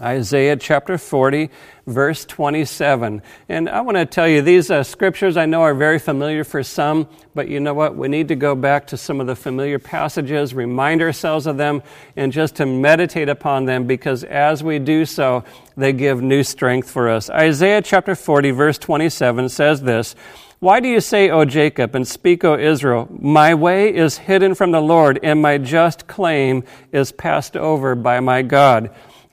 Isaiah 0.00 0.57
chapter 0.57 0.97
40, 0.97 1.50
verse 1.87 2.25
27. 2.25 3.21
And 3.50 3.69
I 3.69 3.83
want 3.83 3.99
to 3.99 4.07
tell 4.07 4.26
you, 4.26 4.40
these 4.40 4.71
uh, 4.71 4.83
scriptures 4.83 5.37
I 5.37 5.45
know 5.45 5.61
are 5.61 5.75
very 5.75 5.99
familiar 5.99 6.42
for 6.42 6.62
some, 6.62 7.07
but 7.35 7.49
you 7.49 7.61
know 7.61 7.75
what? 7.75 7.97
We 7.97 8.09
need 8.09 8.28
to 8.28 8.37
go 8.37 8.54
back 8.54 8.87
to 8.88 8.97
some 8.97 9.21
of 9.21 9.26
the 9.26 9.37
familiar 9.37 9.78
passages, 9.78 10.54
remind 10.54 11.02
ourselves 11.02 11.47
of 11.47 11.59
them, 11.59 11.83
and 12.16 12.33
just 12.33 12.57
to 12.57 12.66
meditate 12.66 13.28
upon 13.28 13.66
them 13.66 13.87
because 13.87 14.25
as 14.25 14.62
we 14.62 14.78
do 14.78 15.04
so, 15.04 15.45
they 15.76 15.92
give 15.92 16.23
new 16.23 16.45
strength 16.45 16.90
for 16.90 17.11
us. 17.11 17.28
Isaiah 17.28 17.83
chapter 17.83 18.14
40, 18.14 18.52
verse 18.52 18.78
27 18.78 19.50
says 19.50 19.83
this. 19.83 20.14
Why 20.61 20.80
do 20.80 20.88
you 20.88 21.00
say, 21.00 21.30
O 21.30 21.45
Jacob, 21.45 21.95
and 21.95 22.07
speak, 22.07 22.45
O 22.45 22.59
Israel, 22.59 23.09
My 23.19 23.54
way 23.54 23.95
is 23.95 24.19
hidden 24.19 24.54
from 24.54 24.73
the 24.73 24.80
Lord, 24.80 25.19
and 25.23 25.40
my 25.40 25.59
just 25.59 26.07
claim 26.07 26.64
is 26.92 27.12
passed 27.12 27.57
over 27.57 27.95
by 27.95 28.21
my 28.21 28.42
God? 28.42 28.90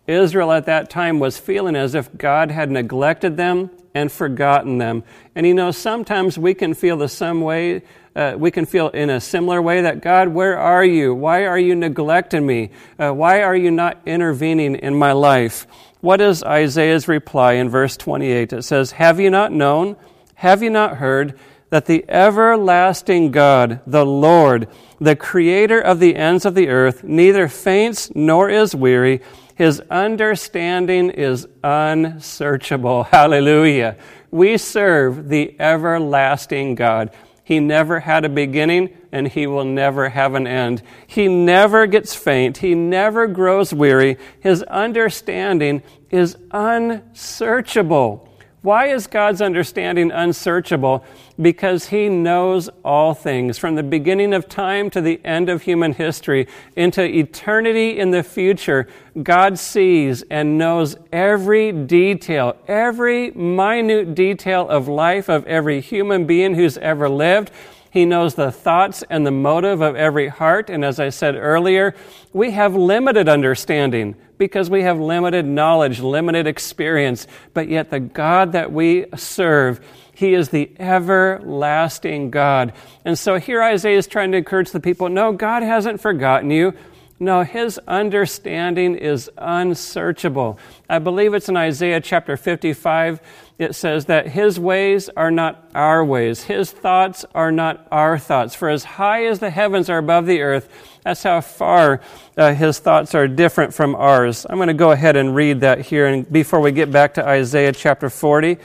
Israel 0.08 0.52
at 0.54 0.66
that 0.66 0.90
time 0.90 1.20
was 1.20 1.38
feeling 1.38 1.76
as 1.76 1.94
if 1.94 2.18
God 2.18 2.50
had 2.50 2.72
neglected 2.72 3.38
them 3.38 3.70
and 3.94 4.12
forgotten 4.12 4.78
them. 4.78 5.04
And 5.36 5.46
you 5.46 5.54
know, 5.54 5.72
sometimes 5.72 6.38
we 6.38 6.54
can 6.54 6.74
feel 6.74 6.98
the 6.98 7.10
same 7.10 7.42
way. 7.42 7.82
Uh, 8.16 8.36
we 8.38 8.50
can 8.50 8.66
feel 8.66 8.90
in 8.90 9.10
a 9.10 9.20
similar 9.20 9.62
way 9.62 9.82
that 9.82 10.02
God, 10.02 10.30
where 10.30 10.58
are 10.58 10.86
you? 10.86 11.14
Why 11.14 11.46
are 11.46 11.60
you 11.60 11.76
neglecting 11.76 12.46
me? 12.46 12.72
Uh, 12.98 13.12
why 13.12 13.42
are 13.42 13.56
you 13.56 13.70
not 13.70 14.00
intervening 14.06 14.76
in 14.76 14.96
my 14.96 15.12
life? 15.12 15.68
What 16.00 16.22
is 16.22 16.44
Isaiah's 16.44 17.08
reply 17.08 17.54
in 17.54 17.70
verse 17.70 17.98
28? 17.98 18.54
It 18.54 18.62
says, 18.64 18.92
Have 18.92 19.20
you 19.20 19.30
not 19.30 19.52
known? 19.52 19.98
Have 20.36 20.64
you 20.64 20.70
not 20.70 20.98
heard 20.98 21.38
that 21.70 21.86
the 21.86 22.06
everlasting 22.08 23.32
God, 23.32 23.82
the 23.86 24.06
Lord, 24.06 24.68
the 25.02 25.16
creator 25.16 25.82
of 25.82 26.00
the 26.00 26.16
ends 26.16 26.46
of 26.46 26.56
the 26.56 26.70
earth, 26.70 27.04
neither 27.04 27.48
faints 27.48 28.12
nor 28.16 28.50
is 28.50 28.74
weary? 28.74 29.22
His 29.58 29.80
understanding 29.90 31.10
is 31.10 31.48
unsearchable. 31.64 33.04
Hallelujah. 33.06 33.98
We 34.30 34.58
serve 34.60 35.30
the 35.30 35.60
everlasting 35.60 36.76
God. 36.76 37.10
He 37.44 37.60
never 37.60 38.02
had 38.02 38.24
a 38.24 38.30
beginning 38.30 38.96
and 39.12 39.28
he 39.28 39.48
will 39.48 39.66
never 39.66 40.10
have 40.10 40.36
an 40.36 40.46
end. 40.46 40.84
He 41.08 41.28
never 41.28 41.88
gets 41.88 42.14
faint. 42.14 42.58
He 42.58 42.76
never 42.76 43.26
grows 43.26 43.74
weary. 43.74 44.18
His 44.40 44.62
understanding 44.62 45.82
is 46.12 46.38
unsearchable. 46.52 48.27
Why 48.64 48.88
is 48.88 49.06
God's 49.06 49.42
understanding 49.42 50.12
unsearchable? 50.12 51.06
Because 51.40 51.90
He 51.90 52.10
knows 52.10 52.70
all 52.84 53.14
things, 53.14 53.58
from 53.58 53.76
the 53.76 53.84
beginning 53.84 54.34
of 54.34 54.50
time 54.50 54.90
to 54.90 55.02
the 55.02 55.22
end 55.24 55.48
of 55.48 55.62
human 55.62 55.94
history, 55.94 56.48
into 56.76 57.04
eternity 57.04 58.00
in 58.00 58.10
the 58.10 58.24
future. 58.24 58.88
God 59.22 59.60
sees 59.60 60.24
and 60.32 60.58
knows 60.58 60.98
every 61.12 61.72
detail, 61.72 62.58
every 62.68 63.32
minute 63.32 64.16
detail 64.16 64.68
of 64.68 64.88
life 64.88 65.30
of 65.30 65.46
every 65.46 65.80
human 65.80 66.26
being 66.26 66.56
who's 66.56 66.78
ever 66.80 67.08
lived. 67.08 67.52
He 67.98 68.06
knows 68.06 68.36
the 68.36 68.52
thoughts 68.52 69.04
and 69.10 69.26
the 69.26 69.32
motive 69.32 69.82
of 69.82 69.96
every 69.96 70.28
heart. 70.28 70.70
And 70.70 70.86
as 70.86 71.00
I 71.00 71.10
said 71.10 71.34
earlier, 71.34 71.96
we 72.32 72.52
have 72.52 72.76
limited 72.76 73.28
understanding 73.28 74.16
because 74.38 74.70
we 74.70 74.84
have 74.84 75.00
limited 75.00 75.48
knowledge, 75.48 76.00
limited 76.00 76.46
experience. 76.46 77.26
But 77.56 77.70
yet, 77.70 77.90
the 77.90 78.00
God 78.00 78.52
that 78.52 78.72
we 78.72 79.08
serve, 79.16 79.84
He 80.14 80.36
is 80.36 80.50
the 80.50 80.70
everlasting 80.78 82.30
God. 82.30 82.74
And 83.04 83.18
so 83.18 83.40
here 83.40 83.64
Isaiah 83.64 83.98
is 83.98 84.06
trying 84.06 84.32
to 84.34 84.38
encourage 84.38 84.70
the 84.70 84.80
people 84.80 85.10
no, 85.10 85.32
God 85.32 85.64
hasn't 85.64 86.00
forgotten 86.00 86.52
you. 86.52 86.76
No, 87.20 87.42
his 87.42 87.80
understanding 87.88 88.94
is 88.96 89.28
unsearchable. 89.40 90.60
I 90.88 91.00
believe 91.00 91.34
it's 91.34 91.50
in 91.50 91.58
Isaiah 91.58 92.00
chapter 92.00 92.38
55. 92.38 93.22
It 93.60 93.74
says 93.74 94.06
that 94.06 94.28
his 94.28 94.60
ways 94.60 95.10
are 95.18 95.32
not 95.32 95.68
our 95.74 96.06
ways, 96.06 96.44
his 96.44 96.72
thoughts 96.72 97.26
are 97.34 97.52
not 97.52 97.88
our 97.92 98.20
thoughts. 98.20 98.54
For 98.54 98.70
as 98.70 98.84
high 98.84 99.26
as 99.26 99.40
the 99.40 99.50
heavens 99.50 99.90
are 99.90 99.98
above 99.98 100.28
the 100.28 100.42
earth, 100.42 100.70
that's 101.04 101.24
how 101.24 101.42
far 101.42 102.02
uh, 102.38 102.54
his 102.54 102.78
thoughts 102.78 103.16
are 103.16 103.28
different 103.28 103.74
from 103.74 103.96
ours. 103.96 104.46
I'm 104.48 104.58
going 104.58 104.68
to 104.68 104.76
go 104.76 104.92
ahead 104.92 105.16
and 105.16 105.36
read 105.36 105.62
that 105.62 105.82
here 105.82 106.06
and 106.06 106.32
before 106.32 106.60
we 106.60 106.72
get 106.72 106.92
back 106.92 107.16
to 107.16 107.28
Isaiah 107.28 107.72
chapter 107.72 108.12
40. 108.12 108.58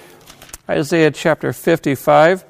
Isaiah 0.69 1.11
chapter 1.11 1.55
55. 1.55 2.45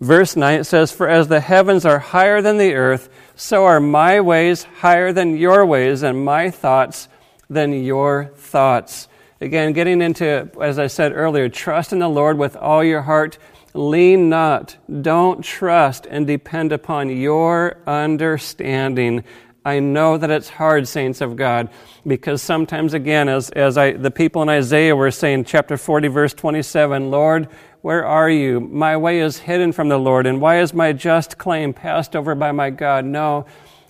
Verse 0.00 0.36
9 0.36 0.60
it 0.60 0.64
says, 0.64 0.92
For 0.92 1.08
as 1.08 1.28
the 1.28 1.40
heavens 1.40 1.84
are 1.84 1.98
higher 1.98 2.40
than 2.42 2.58
the 2.58 2.74
earth, 2.74 3.08
so 3.34 3.64
are 3.64 3.80
my 3.80 4.20
ways 4.20 4.64
higher 4.64 5.12
than 5.12 5.36
your 5.36 5.64
ways, 5.66 6.02
and 6.02 6.24
my 6.24 6.50
thoughts 6.50 7.08
than 7.48 7.72
your 7.84 8.32
thoughts. 8.36 9.08
Again, 9.42 9.72
getting 9.72 10.00
into, 10.00 10.48
as 10.60 10.78
I 10.78 10.86
said 10.86 11.12
earlier, 11.12 11.48
trust 11.48 11.92
in 11.92 11.98
the 11.98 12.08
Lord 12.08 12.38
with 12.38 12.54
all 12.54 12.84
your 12.84 13.02
heart. 13.02 13.38
Lean 13.74 14.28
not. 14.28 14.76
Don't 15.02 15.42
trust 15.42 16.06
and 16.06 16.28
depend 16.28 16.70
upon 16.70 17.10
your 17.10 17.76
understanding. 17.84 19.24
I 19.64 19.80
know 19.80 20.16
that 20.16 20.30
it's 20.30 20.48
hard, 20.48 20.86
saints 20.86 21.20
of 21.20 21.34
God, 21.34 21.70
because 22.06 22.40
sometimes, 22.40 22.94
again, 22.94 23.28
as, 23.28 23.50
as 23.50 23.76
I, 23.76 23.94
the 23.94 24.12
people 24.12 24.42
in 24.42 24.48
Isaiah 24.48 24.94
were 24.94 25.10
saying, 25.10 25.46
chapter 25.46 25.76
40, 25.76 26.06
verse 26.06 26.34
27, 26.34 27.10
Lord, 27.10 27.48
where 27.80 28.06
are 28.06 28.30
you? 28.30 28.60
My 28.60 28.96
way 28.96 29.18
is 29.18 29.38
hidden 29.38 29.72
from 29.72 29.88
the 29.88 29.98
Lord, 29.98 30.24
and 30.24 30.40
why 30.40 30.60
is 30.60 30.72
my 30.72 30.92
just 30.92 31.36
claim 31.36 31.72
passed 31.72 32.14
over 32.14 32.36
by 32.36 32.52
my 32.52 32.70
God? 32.70 33.04
No, 33.04 33.46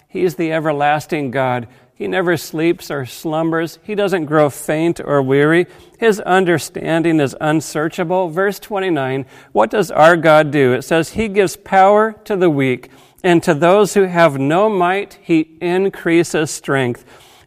He's 0.09 0.37
the 0.37 0.51
everlasting 0.51 1.31
God. 1.31 1.69
He 2.03 2.09
never 2.09 2.37
sleeps 2.37 2.91
or 2.91 3.07
slumbers. 3.07 3.79
He 3.85 3.95
doesn't 3.95 4.25
grow 4.25 4.51
faint 4.51 4.99
or 4.99 5.23
weary. 5.23 5.69
His 6.01 6.19
understanding 6.19 7.21
is 7.21 7.37
unsearchable. 7.41 8.29
Verse 8.29 8.59
29 8.59 9.25
What 9.53 9.71
does 9.71 9.93
our 9.93 10.17
God 10.17 10.51
do? 10.51 10.73
It 10.73 10.83
says, 10.83 11.11
He 11.11 11.29
gives 11.29 11.55
power 11.55 12.15
to 12.25 12.35
the 12.35 12.51
weak, 12.51 12.91
and 13.23 13.41
to 13.45 13.55
those 13.55 13.95
who 13.95 14.03
have 14.03 14.37
no 14.37 14.69
might, 14.69 15.17
He 15.23 15.57
increases 15.61 16.51
strength. 16.51 17.05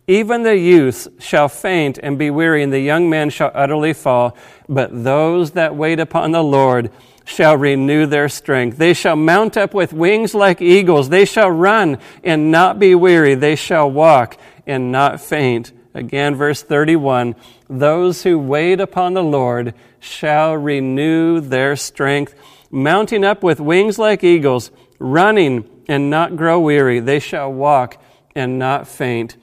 Even 0.08 0.44
the 0.44 0.58
youth 0.58 1.10
shall 1.20 1.50
faint 1.50 2.00
and 2.02 2.18
be 2.18 2.30
weary, 2.30 2.64
and 2.64 2.72
the 2.72 2.80
young 2.80 3.10
men 3.10 3.30
shall 3.30 3.52
utterly 3.54 3.92
fall. 3.92 4.38
But 4.70 5.04
those 5.04 5.52
that 5.52 5.76
wait 5.76 6.00
upon 6.00 6.32
the 6.32 6.42
Lord 6.42 6.92
shall 7.26 7.58
renew 7.58 8.06
their 8.06 8.30
strength. 8.30 8.78
They 8.78 8.94
shall 8.94 9.16
mount 9.16 9.58
up 9.58 9.74
with 9.74 9.92
wings 9.92 10.34
like 10.34 10.62
eagles. 10.62 11.10
They 11.10 11.26
shall 11.26 11.50
run 11.50 11.98
and 12.24 12.52
not 12.52 12.80
be 12.80 12.96
weary. 12.96 13.36
They 13.36 13.56
shall 13.56 13.92
walk 13.92 14.38
and 14.66 14.92
not 14.92 15.20
faint. 15.20 15.74
Again, 15.94 16.36
verse 16.36 16.62
31 16.62 17.36
Those 17.70 18.24
who 18.24 18.38
wait 18.38 18.80
upon 18.80 19.14
the 19.14 19.24
Lord 19.24 19.74
shall 20.00 20.56
renew 20.56 21.40
their 21.42 21.76
strength, 21.76 22.36
mounting 22.70 23.24
up 23.24 23.44
with 23.44 23.60
wings 23.60 23.98
like 23.98 24.24
eagles, 24.24 24.72
running 25.00 25.68
and 25.88 26.10
not 26.10 26.36
grow 26.36 26.60
weary. 26.60 27.00
They 27.00 27.20
shall 27.20 27.52
walk 27.52 28.02
and 28.36 28.60
not 28.60 28.88
faint. 28.88 29.38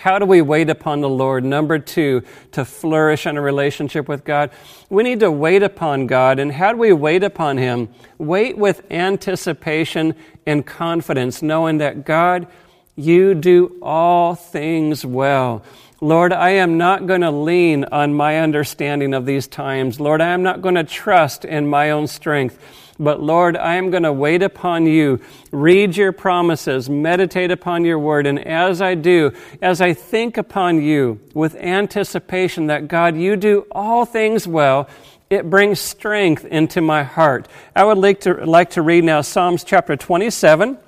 How 0.00 0.18
do 0.18 0.26
we 0.26 0.42
wait 0.42 0.68
upon 0.68 1.00
the 1.00 1.08
Lord? 1.08 1.44
Number 1.44 1.78
two, 1.78 2.22
to 2.52 2.64
flourish 2.64 3.26
in 3.26 3.36
a 3.36 3.40
relationship 3.40 4.06
with 4.06 4.24
God. 4.24 4.50
We 4.90 5.02
need 5.02 5.20
to 5.20 5.30
wait 5.30 5.62
upon 5.62 6.06
God. 6.06 6.38
And 6.38 6.52
how 6.52 6.72
do 6.72 6.78
we 6.78 6.92
wait 6.92 7.22
upon 7.22 7.56
Him? 7.56 7.88
Wait 8.18 8.58
with 8.58 8.82
anticipation 8.90 10.14
and 10.46 10.66
confidence, 10.66 11.40
knowing 11.40 11.78
that 11.78 12.04
God, 12.04 12.48
you 12.96 13.34
do 13.34 13.78
all 13.80 14.34
things 14.34 15.06
well. 15.06 15.64
Lord, 16.00 16.34
I 16.34 16.50
am 16.50 16.76
not 16.76 17.06
going 17.06 17.22
to 17.22 17.30
lean 17.30 17.84
on 17.84 18.12
my 18.12 18.40
understanding 18.40 19.14
of 19.14 19.24
these 19.24 19.46
times. 19.46 20.00
Lord, 20.00 20.20
I 20.20 20.28
am 20.28 20.42
not 20.42 20.60
going 20.60 20.74
to 20.74 20.84
trust 20.84 21.46
in 21.46 21.66
my 21.66 21.92
own 21.92 22.08
strength. 22.08 22.58
But 22.98 23.20
Lord, 23.20 23.56
I 23.56 23.74
am 23.74 23.90
going 23.90 24.04
to 24.04 24.12
wait 24.12 24.42
upon 24.42 24.86
you, 24.86 25.20
read 25.50 25.96
your 25.96 26.12
promises, 26.12 26.88
meditate 26.88 27.50
upon 27.50 27.84
your 27.84 27.98
word. 27.98 28.26
And 28.26 28.38
as 28.38 28.80
I 28.80 28.94
do, 28.94 29.32
as 29.60 29.80
I 29.80 29.94
think 29.94 30.36
upon 30.36 30.80
you 30.80 31.20
with 31.34 31.56
anticipation 31.56 32.68
that 32.68 32.86
God, 32.86 33.16
you 33.16 33.34
do 33.34 33.66
all 33.72 34.04
things 34.04 34.46
well, 34.46 34.88
it 35.28 35.50
brings 35.50 35.80
strength 35.80 36.44
into 36.44 36.80
my 36.80 37.02
heart. 37.02 37.48
I 37.74 37.82
would 37.82 37.98
like 37.98 38.20
to, 38.20 38.34
like 38.46 38.70
to 38.70 38.82
read 38.82 39.02
now 39.02 39.22
Psalms 39.22 39.64
chapter 39.64 39.96
27 39.96 40.78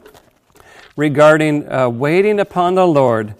regarding 0.96 1.70
uh, 1.70 1.88
waiting 1.88 2.38
upon 2.38 2.76
the 2.76 2.86
Lord. 2.86 3.34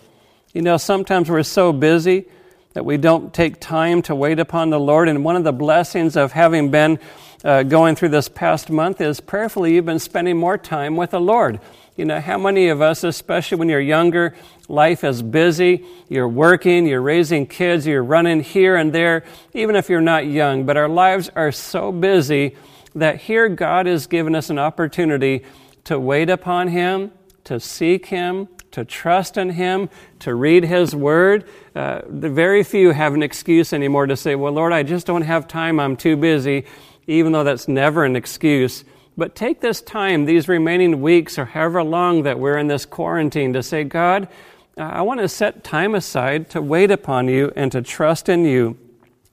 You 0.53 0.63
know, 0.63 0.77
sometimes 0.77 1.31
we're 1.31 1.45
so 1.45 1.73
busy 1.73 2.27
that 2.73 2.85
we 2.85 2.97
don't 2.97 3.33
take 3.33 3.61
time 3.61 4.03
to 4.03 4.15
wait 4.15 4.41
upon 4.41 4.71
the 4.71 4.81
Lord. 4.81 5.09
And 5.09 5.25
one 5.25 5.37
of 5.37 5.45
the 5.45 5.53
blessings 5.53 6.17
of 6.17 6.33
having 6.33 6.71
been 6.71 6.99
uh, 7.45 7.63
going 7.63 7.97
through 7.97 8.11
this 8.11 8.29
past 8.29 8.71
month 8.71 9.01
is 9.01 9.21
prayerfully 9.21 9.75
you've 9.75 9.85
been 9.85 9.99
spending 9.99 10.37
more 10.37 10.59
time 10.59 10.97
with 10.97 11.11
the 11.11 11.21
Lord. 11.21 11.61
You 11.97 12.05
know, 12.05 12.21
how 12.21 12.37
many 12.37 12.69
of 12.69 12.83
us, 12.83 13.05
especially 13.05 13.57
when 13.59 13.69
you're 13.69 13.81
younger, 13.81 14.35
life 14.69 15.03
is 15.03 15.23
busy, 15.23 15.85
you're 16.09 16.29
working, 16.29 16.87
you're 16.87 17.01
raising 17.01 17.47
kids, 17.47 17.87
you're 17.87 18.05
running 18.05 18.41
here 18.41 18.77
and 18.77 18.93
there, 18.93 19.25
even 19.55 19.77
if 19.77 19.89
you're 19.89 20.03
not 20.03 20.27
young, 20.27 20.67
but 20.67 20.77
our 20.77 20.89
lives 20.89 21.31
are 21.35 21.51
so 21.51 21.91
busy 21.93 22.55
that 22.95 23.23
here 23.23 23.49
God 23.49 23.87
has 23.87 24.07
given 24.07 24.35
us 24.35 24.51
an 24.51 24.59
opportunity 24.59 25.45
to 25.85 25.99
wait 25.99 26.29
upon 26.29 26.69
Him, 26.69 27.13
to 27.45 27.61
seek 27.61 28.07
Him, 28.07 28.49
to 28.73 28.85
trust 28.85 29.39
in 29.39 29.51
Him, 29.51 29.89
to 30.19 30.35
read 30.35 30.65
His 30.65 30.95
Word. 30.95 31.49
Uh, 31.75 32.03
the 32.09 32.29
very 32.29 32.63
few 32.63 32.91
have 32.91 33.15
an 33.15 33.23
excuse 33.23 33.73
anymore 33.73 34.07
to 34.07 34.17
say, 34.17 34.35
Well, 34.35 34.53
Lord, 34.53 34.73
I 34.73 34.83
just 34.83 35.07
don't 35.07 35.23
have 35.23 35.49
time, 35.49 35.81
I'm 35.81 35.97
too 35.97 36.17
busy, 36.17 36.67
even 37.07 37.33
though 37.33 37.45
that's 37.45 37.69
never 37.69 38.05
an 38.05 38.17
excuse. 38.17 38.85
But 39.17 39.35
take 39.35 39.61
this 39.61 39.81
time, 39.81 40.25
these 40.25 40.49
remaining 40.49 41.01
weeks, 41.01 41.39
or 41.39 41.47
however 41.47 41.83
long 41.83 42.25
that 42.25 42.39
we're 42.39 42.59
in 42.59 42.67
this 42.67 42.85
quarantine, 42.85 43.53
to 43.55 43.63
say, 43.63 43.85
God, 43.85 44.29
I 44.77 45.03
want 45.03 45.21
to 45.21 45.29
set 45.29 45.65
time 45.65 45.95
aside 45.95 46.51
to 46.51 46.61
wait 46.61 46.91
upon 46.91 47.29
you 47.29 47.51
and 47.57 47.73
to 47.73 47.81
trust 47.81 48.29
in 48.29 48.45
you. 48.45 48.77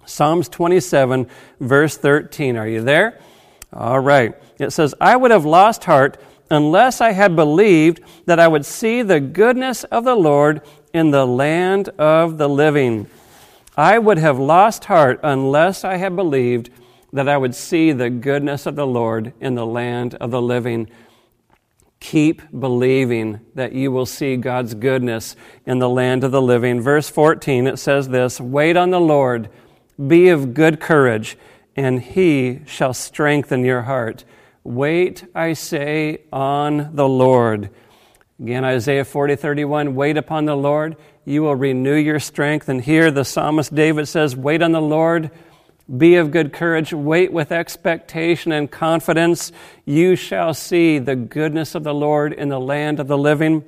Psalms 0.06 0.48
27, 0.48 1.28
verse 1.60 1.98
13. 1.98 2.56
Are 2.56 2.68
you 2.68 2.82
there? 2.82 3.20
All 3.74 4.00
right. 4.00 4.36
It 4.60 4.72
says, 4.72 4.94
I 5.02 5.16
would 5.16 5.32
have 5.32 5.46
lost 5.46 5.84
heart 5.84 6.18
unless 6.50 7.02
I 7.02 7.12
had 7.12 7.36
believed 7.36 8.02
that 8.26 8.40
I 8.40 8.48
would 8.48 8.66
see 8.66 9.02
the 9.02 9.20
goodness 9.20 9.84
of 9.86 10.04
the 10.04 10.16
Lord 10.16 10.62
in 10.94 11.12
the 11.12 11.26
land 11.26 11.90
of 11.98 12.38
the 12.38 12.48
living. 12.48 13.08
I 13.76 13.98
would 13.98 14.20
have 14.20 14.40
lost 14.40 14.86
heart 14.86 15.20
unless 15.24 15.84
I 15.84 15.98
had 15.98 16.16
believed 16.16 16.70
that 17.14 17.30
I 17.30 17.38
would 17.38 17.56
see 17.56 17.92
the 17.92 18.10
goodness 18.10 18.66
of 18.66 18.76
the 18.76 18.88
Lord 18.88 19.34
in 19.40 19.56
the 19.56 19.66
land 19.66 20.16
of 20.16 20.32
the 20.32 20.42
living. 20.42 20.90
Keep 22.00 22.42
believing 22.60 23.40
that 23.54 23.72
you 23.72 23.92
will 23.92 24.08
see 24.08 24.36
God's 24.36 24.74
goodness 24.74 25.36
in 25.66 25.80
the 25.80 25.88
land 25.88 26.24
of 26.24 26.32
the 26.32 26.42
living. 26.42 26.82
Verse 26.82 27.10
14, 27.10 27.68
it 27.68 27.78
says 27.78 28.10
this 28.10 28.42
Wait 28.42 28.76
on 28.76 28.90
the 28.90 29.00
Lord, 29.00 29.50
be 30.06 30.30
of 30.30 30.56
good 30.56 30.82
courage, 30.82 31.38
and 31.76 32.02
he 32.02 32.62
shall 32.66 32.94
strengthen 32.94 33.64
your 33.64 33.84
heart. 33.84 34.26
Wait, 34.64 35.24
I 35.36 35.54
say, 35.54 36.24
on 36.32 36.96
the 36.96 37.08
Lord. 37.08 37.70
Again, 38.40 38.66
Isaiah 38.66 39.06
40, 39.06 39.36
31, 39.36 39.94
wait 39.94 40.18
upon 40.18 40.46
the 40.46 40.58
Lord, 40.58 40.98
you 41.26 41.44
will 41.44 41.56
renew 41.56 41.96
your 41.96 42.20
strength. 42.20 42.68
And 42.68 42.82
here 42.82 43.12
the 43.12 43.24
psalmist 43.24 43.76
David 43.76 44.08
says, 44.08 44.36
Wait 44.36 44.62
on 44.62 44.72
the 44.72 44.82
Lord, 44.82 45.32
be 45.90 46.16
of 46.16 46.32
good 46.32 46.54
courage, 46.54 46.94
wait 46.94 47.34
with 47.34 47.52
expectation 47.52 48.52
and 48.52 48.72
confidence. 48.72 49.52
You 49.86 50.16
shall 50.16 50.54
see 50.54 50.98
the 50.98 51.16
goodness 51.16 51.76
of 51.76 51.84
the 51.84 51.94
Lord 51.94 52.32
in 52.34 52.50
the 52.50 52.60
land 52.60 53.00
of 53.00 53.08
the 53.08 53.18
living. 53.18 53.66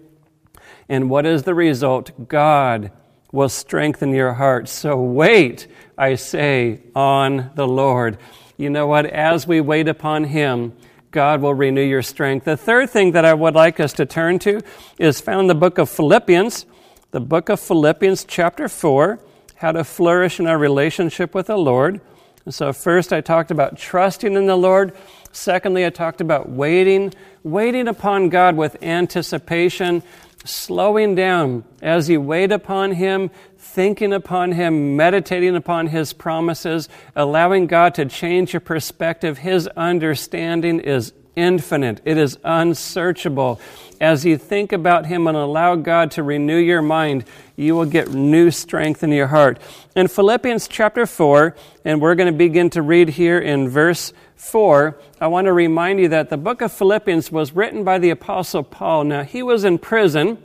And 0.88 1.10
what 1.10 1.26
is 1.26 1.44
the 1.44 1.54
result? 1.54 2.28
God 2.28 2.92
will 3.32 3.50
strengthen 3.50 4.14
your 4.14 4.34
heart. 4.34 4.70
So 4.70 4.96
wait, 4.96 5.68
I 5.98 6.16
say, 6.16 6.84
on 6.96 7.52
the 7.56 7.68
Lord. 7.68 8.18
You 8.56 8.70
know 8.70 8.88
what? 8.88 9.06
As 9.06 9.46
we 9.46 9.60
wait 9.60 9.90
upon 9.90 10.24
Him, 10.24 10.74
God 11.12 11.42
will 11.42 11.54
renew 11.54 11.82
your 11.82 12.02
strength. 12.02 12.46
The 12.46 12.56
third 12.56 12.90
thing 12.90 13.12
that 13.12 13.26
I 13.26 13.34
would 13.34 13.56
like 13.56 13.80
us 13.80 13.94
to 13.94 14.06
turn 14.06 14.40
to 14.40 14.62
is 14.98 15.20
found 15.20 15.42
in 15.42 15.48
the 15.48 15.56
book 15.56 15.78
of 15.78 15.90
Philippians, 15.90 16.66
the 17.12 17.20
book 17.20 17.50
of 17.50 17.60
Philippians, 17.60 18.24
chapter 18.26 18.70
4 18.70 19.20
how 19.56 19.72
to 19.72 19.84
flourish 19.84 20.40
in 20.40 20.48
our 20.48 20.58
relationship 20.58 21.34
with 21.34 21.48
the 21.48 21.58
Lord. 21.58 22.02
And 22.46 22.54
so, 22.54 22.74
first, 22.74 23.12
I 23.12 23.22
talked 23.22 23.52
about 23.52 23.78
trusting 23.78 24.34
in 24.34 24.46
the 24.46 24.56
Lord. 24.56 24.96
Secondly, 25.32 25.86
I 25.86 25.90
talked 25.90 26.22
about 26.22 26.50
waiting, 26.50 27.14
waiting 27.44 27.88
upon 27.88 28.30
God 28.30 28.56
with 28.56 28.82
anticipation, 28.84 30.04
slowing 30.44 31.16
down 31.16 31.64
as 31.82 32.08
you 32.08 32.22
wait 32.22 32.52
upon 32.52 32.92
Him, 32.92 33.32
thinking 33.58 34.14
upon 34.14 34.52
Him, 34.52 34.96
meditating 34.96 35.56
upon 35.56 35.88
His 35.88 36.14
promises, 36.14 36.88
allowing 37.16 37.66
God 37.68 37.96
to 37.96 38.06
change 38.06 38.54
your 38.54 38.60
perspective. 38.60 39.40
His 39.40 39.68
understanding 39.70 40.80
is 40.80 41.14
infinite, 41.36 42.02
it 42.06 42.18
is 42.18 42.38
unsearchable. 42.44 43.60
As 44.02 44.26
you 44.26 44.38
think 44.38 44.72
about 44.72 45.06
Him 45.06 45.28
and 45.28 45.38
allow 45.38 45.76
God 45.76 46.12
to 46.12 46.24
renew 46.24 46.58
your 46.58 46.82
mind, 46.82 47.26
you 47.56 47.76
will 47.76 47.86
get 47.86 48.10
new 48.10 48.52
strength 48.52 49.04
in 49.04 49.12
your 49.12 49.28
heart. 49.28 49.60
In 49.96 50.08
Philippians 50.08 50.68
chapter 50.68 51.06
4, 51.06 51.56
and 51.86 52.02
we're 52.02 52.16
going 52.16 52.32
to 52.32 52.38
begin 52.38 52.70
to 52.72 52.82
read 52.82 53.10
here 53.10 53.40
in 53.40 53.70
verse 53.70 54.12
4, 54.36 54.98
I 55.22 55.28
want 55.28 55.46
to 55.46 55.54
remind 55.54 56.00
you 56.00 56.10
that 56.10 56.30
the 56.30 56.38
book 56.38 56.62
of 56.62 56.72
Philippians 56.72 57.32
was 57.32 57.54
written 57.54 57.84
by 57.84 57.98
the 57.98 58.10
Apostle 58.10 58.64
Paul. 58.64 59.06
Now, 59.06 59.24
he 59.24 59.42
was 59.42 59.64
in 59.64 59.78
prison. 59.78 60.38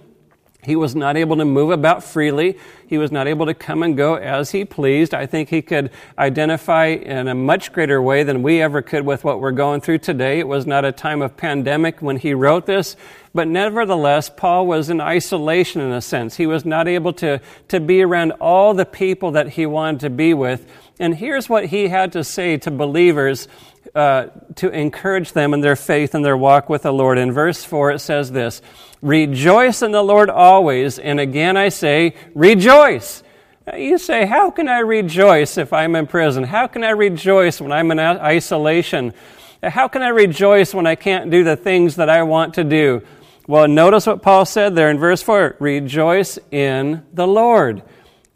He 0.63 0.77
was 0.77 0.95
not 0.95 1.17
able 1.17 1.37
to 1.37 1.45
move 1.45 1.71
about 1.71 2.05
freely. 2.05 2.59
He 2.87 2.99
was 2.99 3.11
not 3.11 3.27
able 3.27 3.47
to 3.47 3.55
come 3.55 3.83
and 3.83 3.97
go 3.97 4.17
as 4.17 4.51
he 4.51 4.65
pleased. 4.65 5.15
I 5.15 5.25
think 5.25 5.49
he 5.49 5.63
could 5.63 5.91
identify 6.19 6.87
in 6.87 7.29
a 7.29 7.35
much 7.35 7.73
greater 7.73 8.03
way 8.03 8.25
than 8.25 8.43
we 8.43 8.61
ever 8.61 8.83
could 8.83 9.07
with 9.07 9.25
what 9.25 9.41
we're 9.41 9.53
going 9.53 9.81
through 9.81 9.99
today. 9.99 10.39
It 10.39 10.49
was 10.49 10.67
not 10.67 10.85
a 10.85 10.93
time 10.93 11.23
of 11.23 11.37
pandemic 11.37 12.03
when 12.03 12.17
he 12.17 12.35
wrote 12.35 12.67
this, 12.67 12.97
but 13.33 13.49
nevertheless, 13.49 14.29
Paul 14.29 14.67
was 14.67 14.91
in 14.91 15.01
isolation 15.01 15.81
in 15.81 15.93
a 15.93 16.03
sense. 16.03 16.37
He 16.37 16.47
was 16.47 16.65
not 16.65 16.89
able 16.89 17.13
to, 17.15 17.41
to 17.69 17.81
be 17.81 18.03
around 18.03 18.33
all 18.33 18.75
the 18.75 18.85
people 18.87 19.31
that 19.33 19.51
he 19.51 19.65
wanted 19.65 20.01
to 20.01 20.11
be 20.11 20.35
with. 20.35 20.71
And 20.99 21.15
here's 21.15 21.49
what 21.49 21.67
he 21.67 21.89
had 21.89 22.13
to 22.13 22.23
say 22.23 22.59
to 22.59 22.71
believers 22.71 23.49
uh, 23.95 24.27
to 24.57 24.71
encourage 24.71 25.33
them 25.33 25.53
in 25.53 25.61
their 25.61 25.77
faith 25.77 26.15
and 26.15 26.25
their 26.25 26.37
walk 26.37 26.69
with 26.69 26.83
the 26.83 26.93
Lord. 26.93 27.19
In 27.19 27.33
verse 27.33 27.65
4, 27.65 27.93
it 27.93 27.99
says 27.99 28.31
this 28.31 28.63
Rejoice 29.03 29.83
in 29.83 29.93
the 29.93 30.03
Lord 30.03 30.31
always. 30.31 30.99
And 30.99 31.19
again, 31.19 31.57
I 31.57 31.71
say, 31.71 32.15
rejoice. 32.35 33.23
You 33.75 33.99
say, 33.99 34.27
How 34.27 34.51
can 34.51 34.69
I 34.69 34.81
rejoice 34.81 35.59
if 35.59 35.73
I'm 35.73 35.97
in 35.97 36.07
prison? 36.07 36.45
How 36.45 36.67
can 36.67 36.85
I 36.85 36.91
rejoice 36.91 37.61
when 37.61 37.73
I'm 37.73 37.91
in 37.91 37.99
isolation? 37.99 39.13
How 39.63 39.89
can 39.89 40.03
I 40.03 40.09
rejoice 40.09 40.73
when 40.73 40.87
I 40.87 40.95
can't 40.95 41.31
do 41.31 41.45
the 41.45 41.57
things 41.57 41.97
that 41.97 42.09
I 42.09 42.23
want 42.23 42.55
to 42.55 42.65
do? 42.65 43.03
Well, 43.47 43.69
notice 43.69 44.07
what 44.07 44.23
Paul 44.23 44.45
said 44.45 44.75
there 44.75 44.91
in 44.91 44.99
verse 44.99 45.23
4 45.23 45.57
Rejoice 45.59 46.39
in 46.51 47.05
the 47.13 47.27
Lord. 47.27 47.83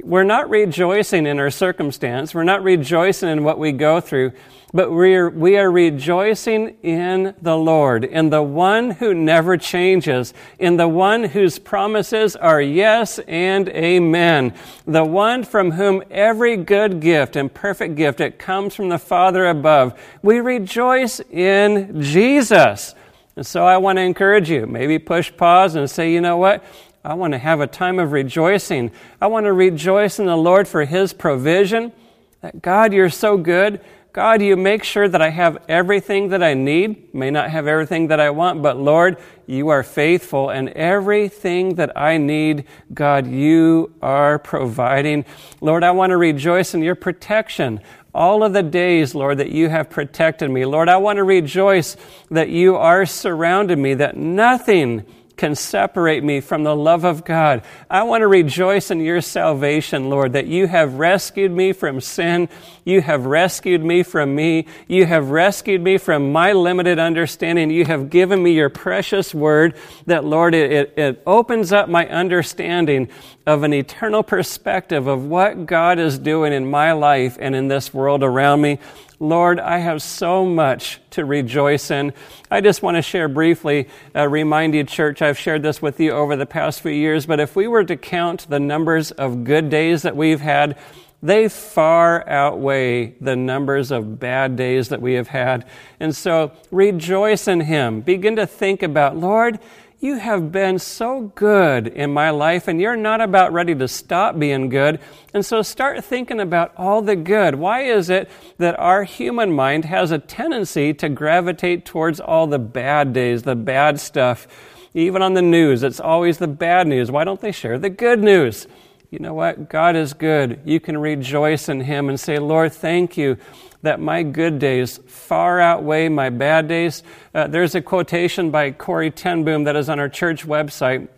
We're 0.02 0.24
not 0.24 0.50
rejoicing 0.50 1.26
in 1.26 1.38
our 1.38 1.50
circumstance, 1.50 2.34
we're 2.34 2.44
not 2.44 2.62
rejoicing 2.62 3.28
in 3.28 3.44
what 3.44 3.58
we 3.58 3.72
go 3.72 4.00
through 4.00 4.32
but 4.74 4.90
we 4.90 5.14
are, 5.14 5.30
we 5.30 5.56
are 5.56 5.70
rejoicing 5.70 6.76
in 6.82 7.32
the 7.40 7.56
Lord, 7.56 8.04
in 8.04 8.30
the 8.30 8.42
one 8.42 8.90
who 8.90 9.14
never 9.14 9.56
changes, 9.56 10.34
in 10.58 10.76
the 10.76 10.88
one 10.88 11.22
whose 11.22 11.60
promises 11.60 12.34
are 12.34 12.60
yes 12.60 13.20
and 13.20 13.68
amen, 13.68 14.52
the 14.84 15.04
one 15.04 15.44
from 15.44 15.70
whom 15.70 16.02
every 16.10 16.56
good 16.56 16.98
gift 16.98 17.36
and 17.36 17.54
perfect 17.54 17.94
gift 17.94 18.20
it 18.20 18.36
comes 18.36 18.74
from 18.74 18.88
the 18.88 18.98
Father 18.98 19.46
above. 19.46 19.96
We 20.22 20.40
rejoice 20.40 21.20
in 21.20 22.02
Jesus. 22.02 22.96
And 23.36 23.46
so 23.46 23.64
I 23.64 23.76
want 23.76 23.98
to 23.98 24.02
encourage 24.02 24.50
you, 24.50 24.66
maybe 24.66 24.98
push 24.98 25.32
pause 25.36 25.76
and 25.76 25.88
say, 25.88 26.12
you 26.12 26.20
know 26.20 26.36
what? 26.36 26.64
I 27.04 27.14
want 27.14 27.32
to 27.32 27.38
have 27.38 27.60
a 27.60 27.68
time 27.68 28.00
of 28.00 28.10
rejoicing. 28.10 28.90
I 29.20 29.28
want 29.28 29.44
to 29.44 29.52
rejoice 29.52 30.18
in 30.18 30.26
the 30.26 30.36
Lord 30.36 30.66
for 30.66 30.84
His 30.84 31.12
provision. 31.12 31.92
That 32.40 32.60
God, 32.60 32.92
you're 32.92 33.10
so 33.10 33.36
good. 33.36 33.80
God, 34.14 34.42
you 34.42 34.56
make 34.56 34.84
sure 34.84 35.08
that 35.08 35.20
I 35.20 35.30
have 35.30 35.58
everything 35.68 36.28
that 36.28 36.40
I 36.40 36.54
need. 36.54 37.12
May 37.12 37.32
not 37.32 37.50
have 37.50 37.66
everything 37.66 38.06
that 38.06 38.20
I 38.20 38.30
want, 38.30 38.62
but 38.62 38.76
Lord, 38.76 39.18
you 39.44 39.70
are 39.70 39.82
faithful 39.82 40.50
and 40.50 40.68
everything 40.68 41.74
that 41.74 41.98
I 41.98 42.16
need, 42.16 42.64
God, 42.94 43.26
you 43.26 43.92
are 44.00 44.38
providing. 44.38 45.24
Lord, 45.60 45.82
I 45.82 45.90
want 45.90 46.10
to 46.10 46.16
rejoice 46.16 46.74
in 46.74 46.82
your 46.84 46.94
protection 46.94 47.80
all 48.14 48.44
of 48.44 48.52
the 48.52 48.62
days, 48.62 49.16
Lord, 49.16 49.38
that 49.38 49.50
you 49.50 49.68
have 49.68 49.90
protected 49.90 50.48
me. 50.48 50.64
Lord, 50.64 50.88
I 50.88 50.98
want 50.98 51.16
to 51.16 51.24
rejoice 51.24 51.96
that 52.30 52.50
you 52.50 52.76
are 52.76 53.06
surrounding 53.06 53.82
me, 53.82 53.94
that 53.94 54.16
nothing 54.16 55.04
can 55.36 55.54
separate 55.54 56.22
me 56.22 56.40
from 56.40 56.62
the 56.62 56.76
love 56.76 57.04
of 57.04 57.24
God. 57.24 57.62
I 57.90 58.04
want 58.04 58.22
to 58.22 58.28
rejoice 58.28 58.90
in 58.90 59.00
your 59.00 59.20
salvation, 59.20 60.08
Lord, 60.08 60.34
that 60.34 60.46
you 60.46 60.66
have 60.66 60.94
rescued 60.94 61.50
me 61.50 61.72
from 61.72 62.00
sin. 62.00 62.48
You 62.84 63.00
have 63.00 63.26
rescued 63.26 63.84
me 63.84 64.02
from 64.02 64.34
me. 64.34 64.66
You 64.86 65.06
have 65.06 65.30
rescued 65.30 65.80
me 65.80 65.98
from 65.98 66.32
my 66.32 66.52
limited 66.52 66.98
understanding. 66.98 67.70
You 67.70 67.84
have 67.84 68.10
given 68.10 68.42
me 68.42 68.52
your 68.52 68.68
precious 68.68 69.34
word 69.34 69.76
that, 70.06 70.24
Lord, 70.24 70.54
it, 70.54 70.96
it 70.96 71.22
opens 71.26 71.72
up 71.72 71.88
my 71.88 72.06
understanding 72.08 73.08
of 73.46 73.62
an 73.62 73.74
eternal 73.74 74.22
perspective 74.22 75.06
of 75.06 75.24
what 75.24 75.66
God 75.66 75.98
is 75.98 76.18
doing 76.18 76.52
in 76.52 76.70
my 76.70 76.92
life 76.92 77.36
and 77.40 77.54
in 77.54 77.68
this 77.68 77.92
world 77.92 78.22
around 78.22 78.60
me. 78.60 78.78
Lord, 79.24 79.58
I 79.58 79.78
have 79.78 80.02
so 80.02 80.44
much 80.44 81.00
to 81.10 81.24
rejoice 81.24 81.90
in. 81.90 82.12
I 82.50 82.60
just 82.60 82.82
want 82.82 82.96
to 82.96 83.02
share 83.02 83.26
briefly, 83.26 83.88
uh, 84.14 84.28
remind 84.28 84.74
you, 84.74 84.84
church, 84.84 85.22
I've 85.22 85.38
shared 85.38 85.62
this 85.62 85.80
with 85.80 85.98
you 85.98 86.10
over 86.12 86.36
the 86.36 86.46
past 86.46 86.82
few 86.82 86.92
years, 86.92 87.24
but 87.24 87.40
if 87.40 87.56
we 87.56 87.66
were 87.66 87.84
to 87.84 87.96
count 87.96 88.46
the 88.50 88.60
numbers 88.60 89.10
of 89.12 89.44
good 89.44 89.70
days 89.70 90.02
that 90.02 90.14
we've 90.14 90.42
had, 90.42 90.76
they 91.22 91.48
far 91.48 92.28
outweigh 92.28 93.14
the 93.18 93.34
numbers 93.34 93.90
of 93.90 94.20
bad 94.20 94.56
days 94.56 94.90
that 94.90 95.00
we 95.00 95.14
have 95.14 95.28
had. 95.28 95.64
And 95.98 96.14
so 96.14 96.52
rejoice 96.70 97.48
in 97.48 97.60
Him. 97.60 98.02
Begin 98.02 98.36
to 98.36 98.46
think 98.46 98.82
about, 98.82 99.16
Lord, 99.16 99.58
you 100.04 100.16
have 100.16 100.52
been 100.52 100.78
so 100.78 101.32
good 101.34 101.86
in 101.86 102.12
my 102.12 102.28
life, 102.28 102.68
and 102.68 102.78
you're 102.78 102.94
not 102.94 103.22
about 103.22 103.54
ready 103.54 103.74
to 103.74 103.88
stop 103.88 104.38
being 104.38 104.68
good. 104.68 105.00
And 105.32 105.46
so 105.46 105.62
start 105.62 106.04
thinking 106.04 106.40
about 106.40 106.74
all 106.76 107.00
the 107.00 107.16
good. 107.16 107.54
Why 107.54 107.84
is 107.84 108.10
it 108.10 108.30
that 108.58 108.78
our 108.78 109.04
human 109.04 109.50
mind 109.50 109.86
has 109.86 110.10
a 110.10 110.18
tendency 110.18 110.92
to 110.92 111.08
gravitate 111.08 111.86
towards 111.86 112.20
all 112.20 112.46
the 112.46 112.58
bad 112.58 113.14
days, 113.14 113.44
the 113.44 113.56
bad 113.56 113.98
stuff? 113.98 114.46
Even 114.92 115.22
on 115.22 115.32
the 115.32 115.40
news, 115.40 115.82
it's 115.82 116.00
always 116.00 116.36
the 116.36 116.48
bad 116.48 116.86
news. 116.86 117.10
Why 117.10 117.24
don't 117.24 117.40
they 117.40 117.50
share 117.50 117.78
the 117.78 117.88
good 117.88 118.22
news? 118.22 118.66
You 119.10 119.20
know 119.20 119.32
what? 119.32 119.70
God 119.70 119.96
is 119.96 120.12
good. 120.12 120.60
You 120.66 120.80
can 120.80 120.98
rejoice 120.98 121.70
in 121.70 121.80
Him 121.80 122.10
and 122.10 122.20
say, 122.20 122.38
Lord, 122.38 122.74
thank 122.74 123.16
you 123.16 123.38
that 123.84 124.00
my 124.00 124.22
good 124.22 124.58
days 124.58 124.98
far 125.06 125.60
outweigh 125.60 126.08
my 126.08 126.30
bad 126.30 126.68
days. 126.68 127.02
Uh, 127.34 127.46
there's 127.46 127.74
a 127.74 127.80
quotation 127.80 128.50
by 128.50 128.72
Corrie 128.72 129.10
ten 129.10 129.44
Boom 129.44 129.64
that 129.64 129.76
is 129.76 129.88
on 129.88 130.00
our 130.00 130.08
church 130.08 130.46
website. 130.46 131.08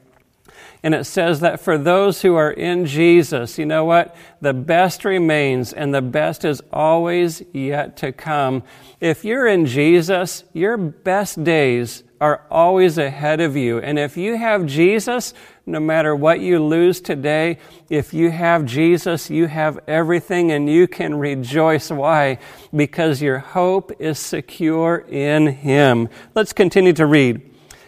And 0.87 0.95
it 0.95 1.03
says 1.03 1.41
that 1.41 1.59
for 1.59 1.77
those 1.79 2.23
who 2.23 2.37
are 2.37 2.53
in 2.53 2.87
Jesus, 2.87 3.59
you 3.59 3.67
know 3.67 3.85
what? 3.85 4.15
The 4.41 4.55
best 4.55 5.05
remains 5.05 5.73
and 5.73 5.93
the 5.93 6.01
best 6.01 6.45
is 6.45 6.63
always 6.73 7.43
yet 7.53 7.97
to 7.97 8.13
come. 8.13 8.63
If 9.01 9.25
you're 9.25 9.49
in 9.49 9.67
Jesus, 9.67 10.45
your 10.53 10.77
best 10.77 11.43
days 11.43 12.05
are 12.21 12.47
always 12.53 12.99
ahead 12.99 13.41
of 13.41 13.57
you. 13.57 13.81
And 13.81 13.99
if 13.99 14.17
you 14.17 14.37
have 14.37 14.67
Jesus, 14.67 15.35
no 15.67 15.81
matter 15.81 16.15
what 16.15 16.39
you 16.39 16.63
lose 16.63 17.01
today, 17.01 17.59
if 17.91 18.15
you 18.15 18.31
have 18.31 18.65
Jesus, 18.65 19.29
you 19.29 19.49
have 19.49 19.81
everything 19.89 20.53
and 20.53 20.71
you 20.71 20.87
can 20.87 21.17
rejoice. 21.17 21.91
Why? 21.91 22.39
Because 22.73 23.21
your 23.21 23.39
hope 23.41 23.91
is 23.99 24.21
secure 24.21 24.99
in 25.09 25.49
Him. 25.49 26.11
Let's 26.37 26.53
continue 26.53 26.93
to 26.93 27.07
read. 27.07 27.43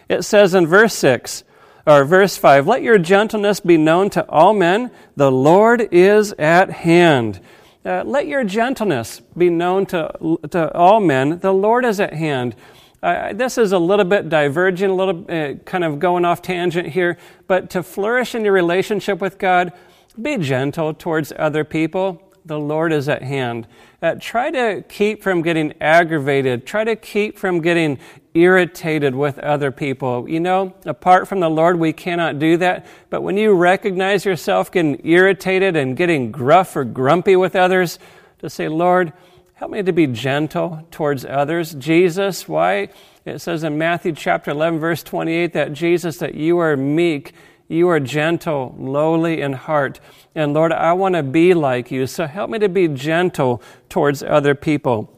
It 0.09 0.23
says 0.23 0.53
in 0.53 0.67
verse 0.67 0.95
6, 0.95 1.45
or 1.89 2.05
verse 2.05 2.37
5, 2.37 2.67
let 2.67 2.83
your 2.83 2.99
gentleness 2.99 3.59
be 3.59 3.75
known 3.75 4.11
to 4.11 4.27
all 4.29 4.53
men. 4.53 4.91
The 5.15 5.31
Lord 5.31 5.87
is 5.91 6.33
at 6.33 6.69
hand. 6.69 7.39
Uh, 7.83 8.03
let 8.05 8.27
your 8.27 8.43
gentleness 8.43 9.21
be 9.35 9.49
known 9.49 9.87
to, 9.87 10.37
to 10.51 10.71
all 10.77 10.99
men. 10.99 11.39
The 11.39 11.51
Lord 11.51 11.85
is 11.85 11.99
at 11.99 12.13
hand. 12.13 12.55
Uh, 13.01 13.33
this 13.33 13.57
is 13.57 13.71
a 13.71 13.79
little 13.79 14.05
bit 14.05 14.29
divergent, 14.29 14.91
a 14.91 14.93
little 14.93 15.25
uh, 15.31 15.53
kind 15.65 15.83
of 15.83 15.97
going 15.97 16.25
off 16.25 16.43
tangent 16.43 16.89
here, 16.89 17.17
but 17.47 17.71
to 17.71 17.81
flourish 17.81 18.35
in 18.35 18.45
your 18.45 18.53
relationship 18.53 19.19
with 19.19 19.39
God, 19.39 19.73
be 20.21 20.37
gentle 20.37 20.93
towards 20.93 21.33
other 21.37 21.63
people. 21.63 22.21
The 22.49 22.59
Lord 22.59 22.91
is 22.91 23.07
at 23.07 23.21
hand. 23.21 23.67
Uh, 24.01 24.15
try 24.19 24.49
to 24.49 24.83
keep 24.89 25.21
from 25.21 25.41
getting 25.41 25.73
aggravated. 25.79 26.65
Try 26.65 26.83
to 26.83 26.95
keep 26.95 27.37
from 27.37 27.61
getting 27.61 27.99
irritated 28.33 29.13
with 29.15 29.37
other 29.39 29.71
people. 29.71 30.27
You 30.27 30.39
know, 30.39 30.73
apart 30.83 31.27
from 31.27 31.39
the 31.39 31.49
Lord, 31.49 31.79
we 31.79 31.93
cannot 31.93 32.39
do 32.39 32.57
that. 32.57 32.87
But 33.09 33.21
when 33.21 33.37
you 33.37 33.53
recognize 33.53 34.25
yourself 34.25 34.71
getting 34.71 34.99
irritated 35.05 35.75
and 35.75 35.95
getting 35.95 36.31
gruff 36.31 36.75
or 36.75 36.83
grumpy 36.83 37.35
with 37.35 37.55
others, 37.55 37.99
to 38.39 38.49
say, 38.49 38.67
Lord, 38.67 39.13
Help 39.59 39.71
me 39.71 39.83
to 39.83 39.91
be 39.91 40.07
gentle 40.07 40.87
towards 40.89 41.25
others. 41.25 41.73
Jesus, 41.73 42.47
why? 42.47 42.87
It 43.25 43.39
says 43.39 43.65
in 43.65 43.77
Matthew 43.77 44.13
chapter 44.13 44.51
11, 44.51 44.79
verse 44.79 45.03
28, 45.03 45.51
that 45.51 45.73
Jesus, 45.73 46.15
that 46.19 46.33
you 46.33 46.59
are 46.59 46.77
meek, 46.77 47.33
you 47.69 47.87
are 47.87 47.99
gentle, 47.99 48.75
lowly 48.77 49.41
in 49.41 49.53
heart. 49.53 49.99
And 50.35 50.53
Lord, 50.53 50.73
I 50.73 50.93
want 50.93 51.15
to 51.15 51.23
be 51.23 51.53
like 51.53 51.91
you. 51.91 52.07
So 52.07 52.25
help 52.25 52.49
me 52.49 52.59
to 52.59 52.67
be 52.67 52.87
gentle 52.87 53.61
towards 53.87 54.23
other 54.23 54.55
people. 54.55 55.15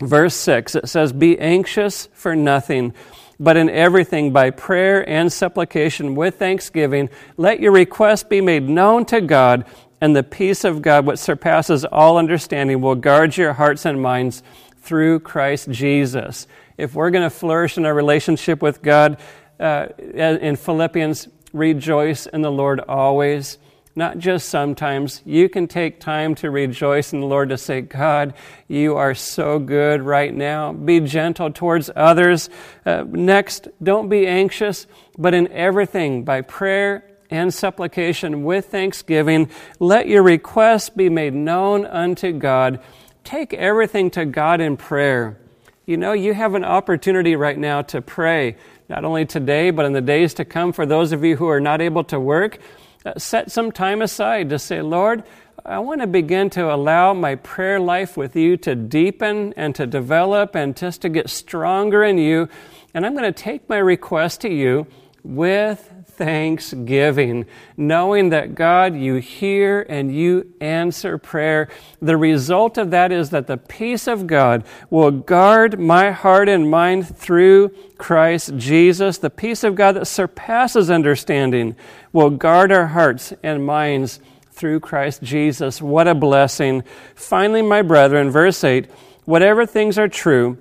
Verse 0.00 0.36
6, 0.36 0.76
it 0.76 0.88
says, 0.88 1.12
Be 1.12 1.38
anxious 1.40 2.08
for 2.14 2.36
nothing, 2.36 2.94
but 3.40 3.56
in 3.56 3.68
everything 3.68 4.32
by 4.32 4.50
prayer 4.50 5.06
and 5.08 5.32
supplication 5.32 6.14
with 6.14 6.38
thanksgiving, 6.38 7.10
let 7.36 7.58
your 7.58 7.72
requests 7.72 8.22
be 8.22 8.40
made 8.40 8.68
known 8.68 9.04
to 9.06 9.20
God 9.20 9.64
and 10.00 10.14
the 10.14 10.22
peace 10.22 10.62
of 10.62 10.80
God, 10.80 11.04
which 11.04 11.18
surpasses 11.18 11.84
all 11.84 12.16
understanding, 12.16 12.80
will 12.80 12.94
guard 12.94 13.36
your 13.36 13.54
hearts 13.54 13.84
and 13.84 14.00
minds 14.00 14.44
through 14.76 15.20
Christ 15.20 15.68
Jesus. 15.70 16.46
If 16.76 16.94
we're 16.94 17.10
going 17.10 17.24
to 17.24 17.30
flourish 17.30 17.76
in 17.76 17.84
our 17.84 17.94
relationship 17.94 18.62
with 18.62 18.80
God, 18.80 19.18
uh, 19.58 19.88
in 19.98 20.54
Philippians, 20.54 21.28
rejoice 21.52 22.26
in 22.26 22.42
the 22.42 22.50
Lord 22.50 22.80
always, 22.80 23.58
not 23.94 24.18
just 24.18 24.48
sometimes. 24.48 25.22
You 25.24 25.48
can 25.48 25.66
take 25.66 26.00
time 26.00 26.34
to 26.36 26.50
rejoice 26.50 27.12
in 27.12 27.20
the 27.20 27.26
Lord 27.26 27.48
to 27.48 27.58
say, 27.58 27.80
God, 27.80 28.34
you 28.68 28.96
are 28.96 29.14
so 29.14 29.58
good 29.58 30.02
right 30.02 30.32
now. 30.32 30.72
Be 30.72 31.00
gentle 31.00 31.50
towards 31.50 31.90
others. 31.96 32.48
Uh, 32.86 33.04
next, 33.08 33.68
don't 33.82 34.08
be 34.08 34.26
anxious, 34.26 34.86
but 35.16 35.34
in 35.34 35.48
everything, 35.48 36.24
by 36.24 36.42
prayer 36.42 37.04
and 37.30 37.52
supplication 37.52 38.44
with 38.44 38.66
thanksgiving. 38.66 39.50
Let 39.78 40.08
your 40.08 40.22
requests 40.22 40.90
be 40.90 41.08
made 41.08 41.34
known 41.34 41.84
unto 41.84 42.32
God. 42.32 42.80
Take 43.24 43.52
everything 43.52 44.10
to 44.12 44.24
God 44.24 44.60
in 44.60 44.76
prayer. 44.76 45.38
You 45.84 45.96
know, 45.96 46.12
you 46.12 46.34
have 46.34 46.54
an 46.54 46.64
opportunity 46.64 47.34
right 47.36 47.58
now 47.58 47.82
to 47.82 48.02
pray, 48.02 48.56
not 48.88 49.04
only 49.04 49.26
today, 49.26 49.70
but 49.70 49.84
in 49.84 49.92
the 49.92 50.00
days 50.00 50.34
to 50.34 50.44
come. 50.44 50.72
For 50.72 50.86
those 50.86 51.12
of 51.12 51.24
you 51.24 51.36
who 51.36 51.48
are 51.48 51.60
not 51.60 51.80
able 51.80 52.04
to 52.04 52.18
work, 52.18 52.58
uh, 53.04 53.18
set 53.18 53.50
some 53.50 53.70
time 53.70 54.02
aside 54.02 54.50
to 54.50 54.58
say, 54.58 54.82
Lord, 54.82 55.24
I 55.64 55.80
want 55.80 56.00
to 56.00 56.06
begin 56.06 56.50
to 56.50 56.72
allow 56.72 57.12
my 57.12 57.34
prayer 57.34 57.78
life 57.78 58.16
with 58.16 58.34
you 58.36 58.56
to 58.58 58.74
deepen 58.74 59.52
and 59.56 59.74
to 59.74 59.86
develop 59.86 60.54
and 60.54 60.76
just 60.76 61.02
to 61.02 61.08
get 61.08 61.28
stronger 61.28 62.02
in 62.02 62.16
you. 62.16 62.48
And 62.94 63.04
I'm 63.04 63.12
going 63.12 63.30
to 63.30 63.42
take 63.42 63.68
my 63.68 63.78
request 63.78 64.40
to 64.42 64.48
you 64.48 64.86
with 65.22 65.92
thanksgiving, 66.18 67.46
knowing 67.76 68.30
that 68.30 68.56
God, 68.56 68.96
you 68.96 69.14
hear 69.14 69.86
and 69.88 70.14
you 70.14 70.52
answer 70.60 71.16
prayer. 71.16 71.68
The 72.02 72.16
result 72.16 72.76
of 72.76 72.90
that 72.90 73.12
is 73.12 73.30
that 73.30 73.46
the 73.46 73.56
peace 73.56 74.08
of 74.08 74.26
God 74.26 74.64
will 74.90 75.12
guard 75.12 75.78
my 75.78 76.10
heart 76.10 76.48
and 76.48 76.68
mind 76.70 77.16
through 77.16 77.70
Christ 77.96 78.56
Jesus. 78.56 79.18
The 79.18 79.30
peace 79.30 79.62
of 79.62 79.76
God 79.76 79.92
that 79.92 80.06
surpasses 80.06 80.90
understanding 80.90 81.76
will 82.12 82.30
guard 82.30 82.72
our 82.72 82.88
hearts 82.88 83.32
and 83.42 83.64
minds 83.64 84.20
through 84.50 84.80
Christ 84.80 85.22
Jesus. 85.22 85.80
What 85.80 86.08
a 86.08 86.14
blessing. 86.16 86.82
Finally, 87.14 87.62
my 87.62 87.80
brethren, 87.80 88.30
verse 88.30 88.62
8 88.64 88.90
whatever 89.24 89.66
things 89.66 89.98
are 89.98 90.08
true, 90.08 90.56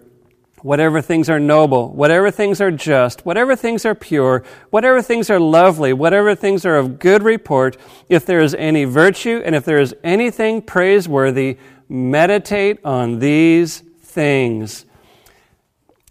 whatever 0.61 1.01
things 1.01 1.29
are 1.29 1.39
noble, 1.39 1.93
whatever 1.93 2.31
things 2.31 2.59
are 2.59 2.71
just, 2.71 3.25
whatever 3.25 3.55
things 3.55 3.85
are 3.85 3.95
pure, 3.95 4.43
whatever 4.69 5.01
things 5.01 5.29
are 5.29 5.39
lovely, 5.39 5.93
whatever 5.93 6.33
things 6.35 6.65
are 6.65 6.77
of 6.77 6.99
good 6.99 7.23
report, 7.23 7.77
if 8.09 8.25
there 8.25 8.39
is 8.39 8.55
any 8.55 8.83
virtue 8.83 9.41
and 9.45 9.55
if 9.55 9.65
there 9.65 9.79
is 9.79 9.95
anything 10.03 10.61
praiseworthy, 10.61 11.57
meditate 11.87 12.83
on 12.83 13.19
these 13.19 13.79
things. 14.01 14.85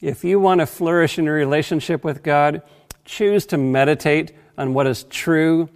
If 0.01 0.23
you 0.25 0.39
want 0.39 0.61
to 0.61 0.67
flourish 0.67 1.19
in 1.19 1.25
your 1.25 1.35
relationship 1.35 2.05
with 2.05 2.23
God, 2.23 2.63
choose 3.05 3.47
to 3.47 3.59
meditate 3.59 4.33
on 4.57 4.75
what 4.75 4.87
is 4.87 5.05
true 5.05 5.69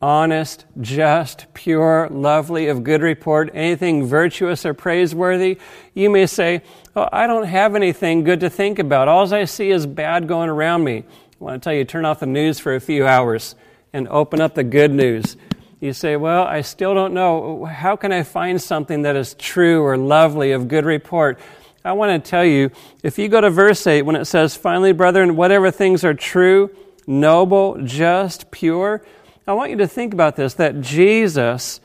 honest, 0.00 0.66
just, 0.80 1.46
pure, 1.54 2.08
lovely, 2.10 2.68
of 2.68 2.84
good 2.84 3.02
report, 3.02 3.50
anything 3.54 4.04
virtuous 4.06 4.66
or 4.66 4.74
praiseworthy, 4.74 5.58
you 5.94 6.10
may 6.10 6.26
say, 6.26 6.62
Oh, 6.98 7.06
I 7.12 7.26
don't 7.26 7.44
have 7.44 7.74
anything 7.74 8.24
good 8.24 8.40
to 8.40 8.48
think 8.48 8.78
about. 8.78 9.06
All 9.06 9.32
I 9.34 9.44
see 9.44 9.70
is 9.70 9.84
bad 9.84 10.26
going 10.26 10.48
around 10.48 10.82
me. 10.82 11.04
I 11.06 11.44
want 11.44 11.62
to 11.62 11.64
tell 11.66 11.74
you, 11.74 11.84
turn 11.84 12.06
off 12.06 12.20
the 12.20 12.26
news 12.26 12.58
for 12.58 12.74
a 12.74 12.80
few 12.80 13.06
hours 13.06 13.54
and 13.92 14.08
open 14.08 14.40
up 14.40 14.54
the 14.54 14.64
good 14.64 14.90
news. 14.90 15.36
You 15.78 15.92
say, 15.92 16.16
Well, 16.16 16.44
I 16.44 16.62
still 16.62 16.94
don't 16.94 17.12
know. 17.12 17.66
How 17.66 17.96
can 17.96 18.12
I 18.12 18.22
find 18.22 18.62
something 18.62 19.02
that 19.02 19.14
is 19.14 19.34
true 19.34 19.82
or 19.84 19.98
lovely, 19.98 20.52
of 20.52 20.68
good 20.68 20.86
report? 20.86 21.38
I 21.84 21.92
want 21.92 22.24
to 22.24 22.30
tell 22.30 22.46
you, 22.46 22.70
if 23.02 23.18
you 23.18 23.28
go 23.28 23.42
to 23.42 23.50
verse 23.50 23.86
8, 23.86 24.00
when 24.00 24.16
it 24.16 24.24
says, 24.24 24.56
Finally, 24.56 24.92
brethren, 24.92 25.36
whatever 25.36 25.70
things 25.70 26.02
are 26.02 26.14
true, 26.14 26.74
noble, 27.06 27.76
just, 27.84 28.50
pure, 28.50 29.04
I 29.46 29.52
want 29.52 29.70
you 29.70 29.76
to 29.76 29.86
think 29.86 30.14
about 30.14 30.36
this 30.36 30.54
that 30.54 30.80
Jesus, 30.80 31.78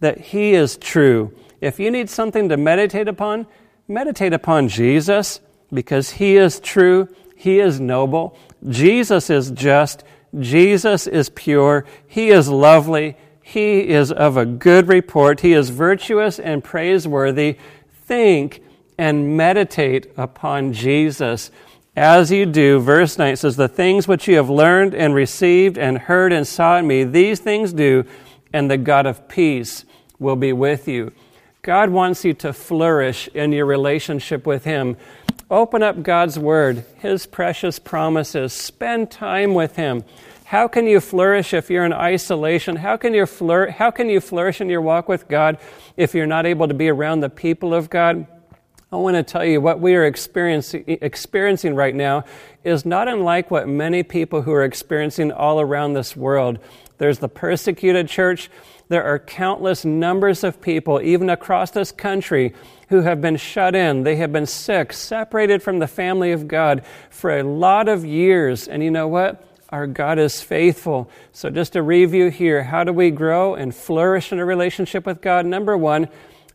that 0.00 0.18
He 0.18 0.54
is 0.54 0.76
true. 0.76 1.32
If 1.60 1.78
you 1.78 1.92
need 1.92 2.10
something 2.10 2.48
to 2.48 2.56
meditate 2.56 3.06
upon, 3.06 3.46
meditate 3.88 4.32
upon 4.32 4.68
Jesus 4.68 5.40
because 5.72 6.10
He 6.10 6.36
is 6.36 6.60
true, 6.60 7.08
He 7.36 7.60
is 7.60 7.80
noble, 7.80 8.36
Jesus 8.68 9.30
is 9.30 9.50
just, 9.50 10.04
Jesus 10.38 11.06
is 11.06 11.28
pure, 11.30 11.84
He 12.06 12.30
is 12.30 12.48
lovely, 12.48 13.16
He 13.42 13.88
is 13.88 14.12
of 14.12 14.36
a 14.36 14.46
good 14.46 14.88
report, 14.88 15.40
He 15.40 15.52
is 15.52 15.70
virtuous 15.70 16.38
and 16.38 16.62
praiseworthy. 16.62 17.58
Think 18.04 18.62
and 18.98 19.36
meditate 19.36 20.12
upon 20.16 20.72
Jesus. 20.72 21.50
As 21.96 22.30
you 22.30 22.44
do, 22.44 22.78
verse 22.78 23.16
9 23.16 23.36
says, 23.36 23.56
The 23.56 23.68
things 23.68 24.06
which 24.06 24.28
you 24.28 24.36
have 24.36 24.50
learned 24.50 24.94
and 24.94 25.14
received 25.14 25.78
and 25.78 25.98
heard 25.98 26.32
and 26.32 26.46
saw 26.46 26.76
in 26.76 26.86
me, 26.86 27.04
these 27.04 27.40
things 27.40 27.72
do, 27.72 28.04
and 28.52 28.70
the 28.70 28.76
God 28.76 29.06
of 29.06 29.28
peace 29.28 29.84
will 30.18 30.36
be 30.36 30.52
with 30.52 30.88
you. 30.88 31.12
God 31.66 31.90
wants 31.90 32.24
you 32.24 32.32
to 32.32 32.52
flourish 32.52 33.26
in 33.34 33.50
your 33.50 33.66
relationship 33.66 34.46
with 34.46 34.62
Him. 34.62 34.96
Open 35.50 35.82
up 35.82 36.00
God's 36.00 36.38
Word, 36.38 36.84
His 36.98 37.26
precious 37.26 37.80
promises. 37.80 38.52
Spend 38.52 39.10
time 39.10 39.52
with 39.52 39.74
Him. 39.74 40.04
How 40.44 40.68
can 40.68 40.86
you 40.86 41.00
flourish 41.00 41.52
if 41.52 41.68
you're 41.68 41.84
in 41.84 41.92
isolation? 41.92 42.76
How 42.76 42.96
can, 42.96 43.14
you 43.14 43.26
flour- 43.26 43.70
how 43.70 43.90
can 43.90 44.08
you 44.08 44.20
flourish 44.20 44.60
in 44.60 44.68
your 44.68 44.80
walk 44.80 45.08
with 45.08 45.26
God 45.26 45.58
if 45.96 46.14
you're 46.14 46.24
not 46.24 46.46
able 46.46 46.68
to 46.68 46.74
be 46.74 46.88
around 46.88 47.18
the 47.18 47.30
people 47.30 47.74
of 47.74 47.90
God? 47.90 48.28
I 48.92 48.96
want 48.96 49.16
to 49.16 49.24
tell 49.24 49.44
you 49.44 49.60
what 49.60 49.80
we 49.80 49.96
are 49.96 50.04
experiencing, 50.04 50.84
experiencing 50.86 51.74
right 51.74 51.96
now 51.96 52.26
is 52.62 52.86
not 52.86 53.08
unlike 53.08 53.50
what 53.50 53.66
many 53.66 54.04
people 54.04 54.42
who 54.42 54.52
are 54.52 54.62
experiencing 54.62 55.32
all 55.32 55.60
around 55.60 55.94
this 55.94 56.14
world. 56.14 56.60
There's 56.98 57.18
the 57.18 57.28
persecuted 57.28 58.08
church. 58.08 58.50
There 58.88 59.04
are 59.04 59.18
countless 59.18 59.84
numbers 59.84 60.44
of 60.44 60.60
people, 60.60 61.00
even 61.00 61.28
across 61.28 61.70
this 61.70 61.92
country, 61.92 62.54
who 62.88 63.02
have 63.02 63.20
been 63.20 63.36
shut 63.36 63.74
in. 63.74 64.04
They 64.04 64.16
have 64.16 64.32
been 64.32 64.46
sick, 64.46 64.92
separated 64.92 65.62
from 65.62 65.78
the 65.78 65.88
family 65.88 66.32
of 66.32 66.48
God 66.48 66.84
for 67.10 67.36
a 67.36 67.42
lot 67.42 67.88
of 67.88 68.04
years. 68.04 68.68
And 68.68 68.82
you 68.82 68.90
know 68.90 69.08
what? 69.08 69.44
Our 69.70 69.86
God 69.88 70.18
is 70.18 70.40
faithful. 70.40 71.10
So, 71.32 71.50
just 71.50 71.74
a 71.74 71.82
review 71.82 72.30
here 72.30 72.62
how 72.62 72.84
do 72.84 72.92
we 72.92 73.10
grow 73.10 73.56
and 73.56 73.74
flourish 73.74 74.30
in 74.30 74.38
a 74.38 74.44
relationship 74.44 75.04
with 75.04 75.20
God? 75.20 75.44
Number 75.44 75.76
one, 75.76 76.08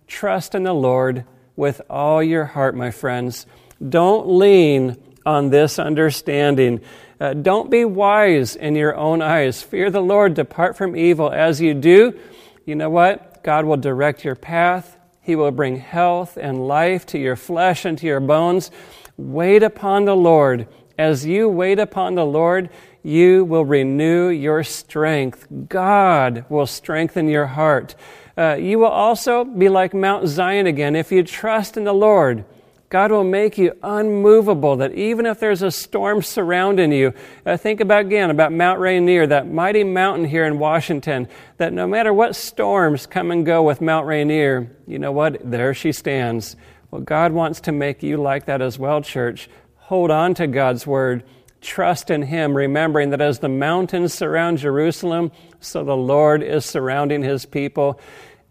trust 0.07 0.55
in 0.55 0.63
the 0.63 0.73
Lord 0.73 1.25
with 1.57 1.81
all 1.89 2.23
your 2.23 2.45
heart, 2.45 2.73
my 2.73 2.89
friends. 2.89 3.45
Don't 3.87 4.27
lean 4.29 4.95
on 5.25 5.49
this 5.49 5.77
understanding. 5.77 6.81
Uh, 7.21 7.35
don't 7.35 7.69
be 7.69 7.85
wise 7.85 8.55
in 8.55 8.73
your 8.73 8.97
own 8.97 9.21
eyes. 9.21 9.61
Fear 9.61 9.91
the 9.91 10.01
Lord, 10.01 10.33
depart 10.33 10.75
from 10.75 10.95
evil. 10.95 11.31
As 11.31 11.61
you 11.61 11.75
do, 11.75 12.17
you 12.65 12.73
know 12.73 12.89
what? 12.89 13.43
God 13.43 13.65
will 13.65 13.77
direct 13.77 14.25
your 14.25 14.33
path. 14.33 14.97
He 15.21 15.35
will 15.35 15.51
bring 15.51 15.77
health 15.77 16.35
and 16.35 16.67
life 16.67 17.05
to 17.07 17.19
your 17.19 17.35
flesh 17.35 17.85
and 17.85 17.95
to 17.99 18.07
your 18.07 18.21
bones. 18.21 18.71
Wait 19.17 19.61
upon 19.61 20.05
the 20.05 20.15
Lord. 20.15 20.67
As 20.97 21.23
you 21.23 21.47
wait 21.47 21.77
upon 21.77 22.15
the 22.15 22.25
Lord, 22.25 22.71
you 23.03 23.45
will 23.45 23.65
renew 23.65 24.29
your 24.29 24.63
strength. 24.63 25.45
God 25.69 26.45
will 26.49 26.65
strengthen 26.65 27.27
your 27.27 27.45
heart. 27.45 27.93
Uh, 28.35 28.55
you 28.59 28.79
will 28.79 28.87
also 28.87 29.43
be 29.45 29.69
like 29.69 29.93
Mount 29.93 30.27
Zion 30.27 30.65
again 30.65 30.95
if 30.95 31.11
you 31.11 31.21
trust 31.21 31.77
in 31.77 31.83
the 31.83 31.93
Lord. 31.93 32.45
God 32.91 33.09
will 33.09 33.23
make 33.23 33.57
you 33.57 33.71
unmovable, 33.81 34.75
that 34.75 34.93
even 34.93 35.25
if 35.25 35.39
there's 35.39 35.61
a 35.61 35.71
storm 35.71 36.21
surrounding 36.21 36.91
you, 36.91 37.13
uh, 37.45 37.55
think 37.55 37.79
about 37.79 38.01
again 38.01 38.29
about 38.29 38.51
Mount 38.51 38.81
Rainier, 38.81 39.25
that 39.27 39.49
mighty 39.49 39.85
mountain 39.85 40.25
here 40.25 40.45
in 40.45 40.59
Washington, 40.59 41.29
that 41.55 41.71
no 41.71 41.87
matter 41.87 42.13
what 42.13 42.35
storms 42.35 43.07
come 43.07 43.31
and 43.31 43.45
go 43.45 43.63
with 43.63 43.79
Mount 43.79 44.07
Rainier, 44.07 44.69
you 44.87 44.99
know 44.99 45.13
what? 45.13 45.39
There 45.49 45.73
she 45.73 45.93
stands. 45.93 46.57
Well, 46.91 46.99
God 46.99 47.31
wants 47.31 47.61
to 47.61 47.71
make 47.71 48.03
you 48.03 48.17
like 48.17 48.47
that 48.47 48.61
as 48.61 48.77
well, 48.77 49.01
church. 49.01 49.49
Hold 49.77 50.11
on 50.11 50.33
to 50.33 50.45
God's 50.47 50.85
word 50.85 51.23
trust 51.61 52.09
in 52.09 52.23
Him, 52.23 52.57
remembering 52.57 53.11
that 53.11 53.21
as 53.21 53.39
the 53.39 53.47
mountains 53.47 54.13
surround 54.13 54.57
Jerusalem, 54.57 55.31
so 55.61 55.85
the 55.85 55.95
Lord 55.95 56.43
is 56.43 56.65
surrounding 56.65 57.23
His 57.23 57.45
people. 57.45 58.01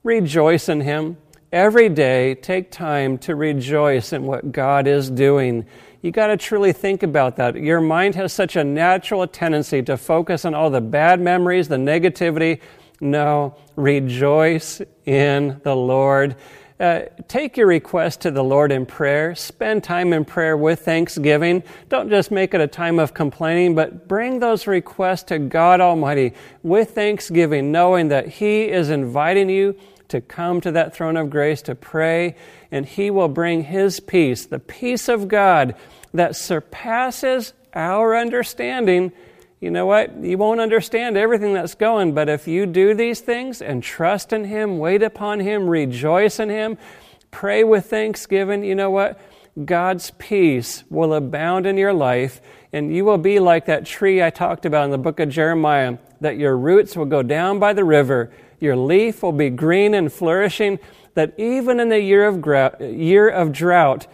Rejoice 0.02 0.70
in 0.70 0.80
Him. 0.80 1.18
Every 1.52 1.88
day, 1.88 2.36
take 2.36 2.70
time 2.70 3.18
to 3.18 3.34
rejoice 3.34 4.12
in 4.12 4.22
what 4.22 4.52
God 4.52 4.86
is 4.86 5.10
doing. 5.10 5.66
You 6.00 6.12
got 6.12 6.28
to 6.28 6.36
truly 6.36 6.72
think 6.72 7.02
about 7.02 7.34
that. 7.36 7.56
Your 7.56 7.80
mind 7.80 8.14
has 8.14 8.32
such 8.32 8.54
a 8.54 8.62
natural 8.62 9.26
tendency 9.26 9.82
to 9.82 9.96
focus 9.96 10.44
on 10.44 10.54
all 10.54 10.70
the 10.70 10.80
bad 10.80 11.20
memories, 11.20 11.66
the 11.66 11.74
negativity. 11.74 12.60
No, 13.00 13.56
rejoice 13.74 14.80
in 15.06 15.60
the 15.64 15.74
Lord. 15.74 16.36
Uh, 16.78 17.00
take 17.26 17.56
your 17.56 17.66
request 17.66 18.20
to 18.20 18.30
the 18.30 18.44
Lord 18.44 18.70
in 18.70 18.86
prayer. 18.86 19.34
Spend 19.34 19.82
time 19.82 20.12
in 20.12 20.24
prayer 20.24 20.56
with 20.56 20.82
thanksgiving. 20.84 21.64
Don't 21.88 22.08
just 22.08 22.30
make 22.30 22.54
it 22.54 22.60
a 22.60 22.68
time 22.68 23.00
of 23.00 23.12
complaining, 23.12 23.74
but 23.74 24.06
bring 24.06 24.38
those 24.38 24.68
requests 24.68 25.24
to 25.24 25.40
God 25.40 25.80
Almighty 25.80 26.32
with 26.62 26.92
thanksgiving, 26.92 27.72
knowing 27.72 28.06
that 28.08 28.28
He 28.28 28.68
is 28.68 28.88
inviting 28.88 29.50
you 29.50 29.74
to 30.10 30.20
come 30.20 30.60
to 30.60 30.72
that 30.72 30.94
throne 30.94 31.16
of 31.16 31.30
grace 31.30 31.62
to 31.62 31.74
pray, 31.74 32.36
and 32.70 32.86
He 32.86 33.10
will 33.10 33.28
bring 33.28 33.64
His 33.64 34.00
peace, 34.00 34.46
the 34.46 34.58
peace 34.58 35.08
of 35.08 35.28
God 35.28 35.74
that 36.12 36.36
surpasses 36.36 37.52
our 37.74 38.16
understanding 38.16 39.12
you 39.60 39.70
know 39.70 39.84
what? 39.84 40.24
You 40.24 40.38
won't 40.38 40.60
understand 40.60 41.18
everything 41.18 41.52
that's 41.52 41.74
going, 41.74 42.14
but 42.14 42.30
if 42.30 42.48
you 42.48 42.64
do 42.64 42.94
these 42.94 43.20
things 43.20 43.60
and 43.60 43.82
trust 43.82 44.32
in 44.32 44.44
Him, 44.44 44.78
wait 44.78 45.02
upon 45.02 45.40
Him, 45.40 45.68
rejoice 45.68 46.40
in 46.40 46.48
Him, 46.48 46.78
pray 47.30 47.62
with 47.62 47.84
thanksgiving, 47.84 48.64
you 48.64 48.74
know 48.74 48.90
what? 48.90 49.20
God's 49.62 50.12
peace 50.12 50.84
will 50.88 51.12
abound 51.12 51.66
in 51.66 51.76
your 51.76 51.92
life, 51.92 52.40
and 52.72 52.94
you 52.94 53.04
will 53.04 53.18
be 53.18 53.38
like 53.38 53.66
that 53.66 53.84
tree 53.84 54.22
I 54.22 54.30
talked 54.30 54.64
about 54.64 54.86
in 54.86 54.92
the 54.92 54.98
book 54.98 55.20
of 55.20 55.28
Jeremiah, 55.28 55.98
that 56.22 56.38
your 56.38 56.56
roots 56.56 56.96
will 56.96 57.04
go 57.04 57.22
down 57.22 57.58
by 57.58 57.74
the 57.74 57.84
river, 57.84 58.32
your 58.60 58.76
leaf 58.76 59.22
will 59.22 59.32
be 59.32 59.50
green 59.50 59.94
and 59.94 60.12
flourishing, 60.12 60.78
that 61.14 61.34
even 61.38 61.80
in 61.80 61.88
the 61.88 62.00
year 62.00 62.26
of, 62.26 62.80
year 62.80 63.28
of 63.28 63.52
drought, 63.52 64.06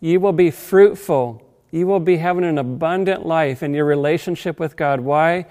you 0.00 0.20
will 0.20 0.32
be 0.32 0.50
fruitful 0.50 1.44
you 1.74 1.88
will 1.88 1.98
be 1.98 2.18
having 2.18 2.44
an 2.44 2.56
abundant 2.56 3.26
life 3.26 3.60
in 3.60 3.74
your 3.74 3.84
relationship 3.84 4.60
with 4.60 4.76
God. 4.76 5.00
Why? 5.00 5.46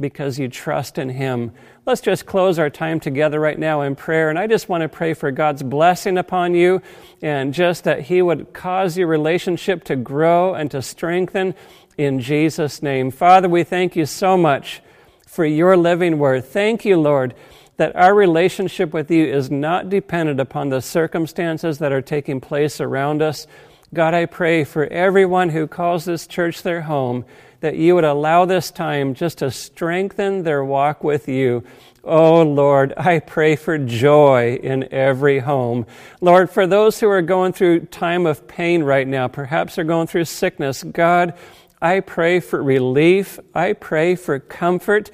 Because 0.00 0.36
you 0.36 0.48
trust 0.48 0.98
in 0.98 1.10
Him. 1.10 1.52
Let's 1.86 2.00
just 2.00 2.26
close 2.26 2.58
our 2.58 2.70
time 2.70 2.98
together 2.98 3.38
right 3.38 3.56
now 3.56 3.82
in 3.82 3.94
prayer. 3.94 4.30
And 4.30 4.36
I 4.36 4.48
just 4.48 4.68
want 4.68 4.82
to 4.82 4.88
pray 4.88 5.14
for 5.14 5.30
God's 5.30 5.62
blessing 5.62 6.18
upon 6.18 6.54
you 6.56 6.82
and 7.22 7.54
just 7.54 7.84
that 7.84 8.00
He 8.00 8.20
would 8.20 8.52
cause 8.52 8.98
your 8.98 9.06
relationship 9.06 9.84
to 9.84 9.94
grow 9.94 10.54
and 10.54 10.72
to 10.72 10.82
strengthen 10.82 11.54
in 11.96 12.18
Jesus' 12.18 12.82
name. 12.82 13.12
Father, 13.12 13.48
we 13.48 13.62
thank 13.62 13.94
you 13.94 14.06
so 14.06 14.36
much 14.36 14.82
for 15.24 15.44
your 15.44 15.76
living 15.76 16.18
word. 16.18 16.46
Thank 16.46 16.84
you, 16.84 16.98
Lord 16.98 17.32
that 17.80 17.96
our 17.96 18.14
relationship 18.14 18.92
with 18.92 19.10
you 19.10 19.24
is 19.24 19.50
not 19.50 19.88
dependent 19.88 20.38
upon 20.38 20.68
the 20.68 20.82
circumstances 20.82 21.78
that 21.78 21.92
are 21.92 22.02
taking 22.02 22.38
place 22.38 22.78
around 22.78 23.22
us. 23.22 23.46
God, 23.94 24.12
I 24.12 24.26
pray 24.26 24.64
for 24.64 24.84
everyone 24.84 25.48
who 25.48 25.66
calls 25.66 26.04
this 26.04 26.26
church 26.26 26.62
their 26.62 26.82
home 26.82 27.24
that 27.60 27.76
you 27.76 27.94
would 27.94 28.04
allow 28.04 28.44
this 28.44 28.70
time 28.70 29.14
just 29.14 29.38
to 29.38 29.50
strengthen 29.50 30.42
their 30.42 30.62
walk 30.62 31.02
with 31.02 31.26
you. 31.26 31.64
Oh 32.04 32.42
Lord, 32.42 32.92
I 32.98 33.18
pray 33.18 33.56
for 33.56 33.78
joy 33.78 34.60
in 34.62 34.92
every 34.92 35.38
home. 35.38 35.86
Lord, 36.20 36.50
for 36.50 36.66
those 36.66 37.00
who 37.00 37.08
are 37.08 37.22
going 37.22 37.54
through 37.54 37.86
time 37.86 38.26
of 38.26 38.46
pain 38.46 38.82
right 38.82 39.08
now, 39.08 39.26
perhaps 39.26 39.76
they're 39.76 39.86
going 39.86 40.06
through 40.06 40.26
sickness, 40.26 40.82
God, 40.82 41.32
I 41.80 42.00
pray 42.00 42.40
for 42.40 42.62
relief. 42.62 43.38
I 43.54 43.72
pray 43.72 44.14
for 44.14 44.38
comfort. 44.38 45.10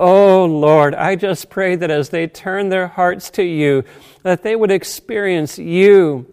Oh 0.00 0.44
Lord, 0.44 0.94
I 0.94 1.16
just 1.16 1.50
pray 1.50 1.74
that 1.74 1.90
as 1.90 2.10
they 2.10 2.28
turn 2.28 2.68
their 2.68 2.86
hearts 2.86 3.30
to 3.30 3.42
you, 3.42 3.84
that 4.22 4.42
they 4.42 4.54
would 4.54 4.70
experience 4.70 5.58
you 5.58 6.26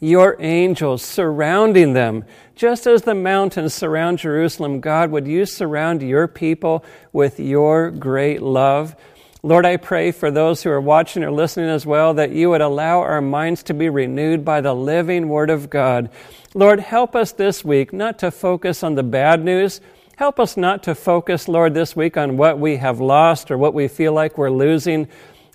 your 0.00 0.36
angels 0.40 1.02
surrounding 1.02 1.92
them. 1.92 2.24
Just 2.54 2.86
as 2.86 3.02
the 3.02 3.14
mountains 3.14 3.74
surround 3.74 4.18
Jerusalem, 4.18 4.80
God, 4.80 5.10
would 5.10 5.26
you 5.26 5.46
surround 5.46 6.02
your 6.02 6.26
people 6.26 6.84
with 7.12 7.38
your 7.38 7.90
great 7.90 8.42
love? 8.42 8.96
Lord, 9.42 9.64
I 9.64 9.76
pray 9.76 10.10
for 10.10 10.30
those 10.30 10.62
who 10.62 10.70
are 10.70 10.80
watching 10.80 11.22
or 11.22 11.30
listening 11.30 11.68
as 11.68 11.86
well 11.86 12.14
that 12.14 12.32
you 12.32 12.50
would 12.50 12.60
allow 12.60 13.00
our 13.00 13.20
minds 13.20 13.62
to 13.64 13.74
be 13.74 13.88
renewed 13.88 14.44
by 14.44 14.60
the 14.60 14.74
living 14.74 15.28
Word 15.28 15.50
of 15.50 15.70
God. 15.70 16.10
Lord, 16.54 16.80
help 16.80 17.14
us 17.14 17.32
this 17.32 17.64
week 17.64 17.92
not 17.92 18.18
to 18.20 18.30
focus 18.30 18.82
on 18.82 18.96
the 18.96 19.02
bad 19.04 19.44
news. 19.44 19.80
Help 20.16 20.40
us 20.40 20.56
not 20.56 20.82
to 20.84 20.94
focus, 20.94 21.46
Lord, 21.46 21.74
this 21.74 21.94
week 21.94 22.16
on 22.16 22.38
what 22.38 22.58
we 22.58 22.76
have 22.76 23.00
lost 23.00 23.50
or 23.50 23.58
what 23.58 23.74
we 23.74 23.86
feel 23.86 24.14
like 24.14 24.38
we're 24.38 24.50
losing. 24.50 25.08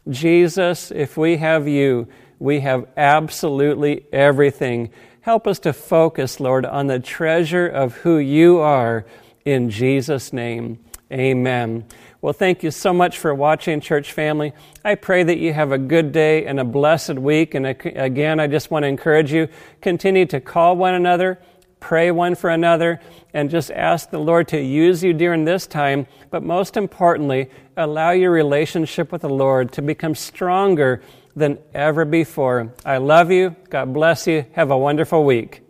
Jesus, 0.07 0.91
if 0.91 1.17
we 1.17 1.37
have 1.37 1.67
you, 1.67 2.07
we 2.37 2.59
have 2.59 2.87
absolutely 2.95 4.05
everything. 4.13 4.91
Help 5.21 5.47
us 5.47 5.57
to 5.59 5.73
focus, 5.73 6.39
Lord, 6.39 6.67
on 6.67 6.85
the 6.85 6.99
treasure 6.99 7.67
of 7.67 7.97
who 7.97 8.19
you 8.19 8.59
are 8.59 9.03
in 9.45 9.71
Jesus' 9.71 10.31
name. 10.31 10.77
Amen. 11.11 11.83
Well, 12.21 12.33
thank 12.33 12.61
you 12.61 12.69
so 12.69 12.93
much 12.93 13.17
for 13.17 13.33
watching, 13.33 13.81
church 13.81 14.11
family. 14.13 14.53
I 14.85 14.93
pray 14.93 15.23
that 15.23 15.39
you 15.39 15.53
have 15.53 15.71
a 15.71 15.79
good 15.79 16.11
day 16.11 16.45
and 16.45 16.59
a 16.59 16.63
blessed 16.63 17.15
week. 17.15 17.55
And 17.55 17.65
again, 17.65 18.39
I 18.39 18.45
just 18.45 18.69
want 18.69 18.83
to 18.83 18.87
encourage 18.87 19.33
you 19.33 19.47
continue 19.81 20.27
to 20.27 20.39
call 20.39 20.77
one 20.77 20.93
another, 20.93 21.39
pray 21.81 22.11
one 22.11 22.35
for 22.35 22.49
another, 22.49 23.01
and 23.33 23.49
just 23.49 23.69
ask 23.71 24.09
the 24.09 24.19
Lord 24.19 24.47
to 24.49 24.61
use 24.61 25.03
you 25.03 25.11
during 25.11 25.43
this 25.43 25.67
time. 25.67 26.07
But 26.29 26.43
most 26.43 26.77
importantly, 26.77 27.49
allow 27.75 28.11
your 28.11 28.31
relationship 28.31 29.11
with 29.11 29.23
the 29.23 29.29
Lord 29.29 29.73
to 29.73 29.81
become 29.81 30.15
stronger 30.15 31.01
than 31.35 31.57
ever 31.73 32.05
before. 32.05 32.73
I 32.85 32.97
love 32.97 33.31
you. 33.31 33.55
God 33.69 33.93
bless 33.93 34.27
you. 34.27 34.45
Have 34.53 34.71
a 34.71 34.77
wonderful 34.77 35.25
week. 35.25 35.60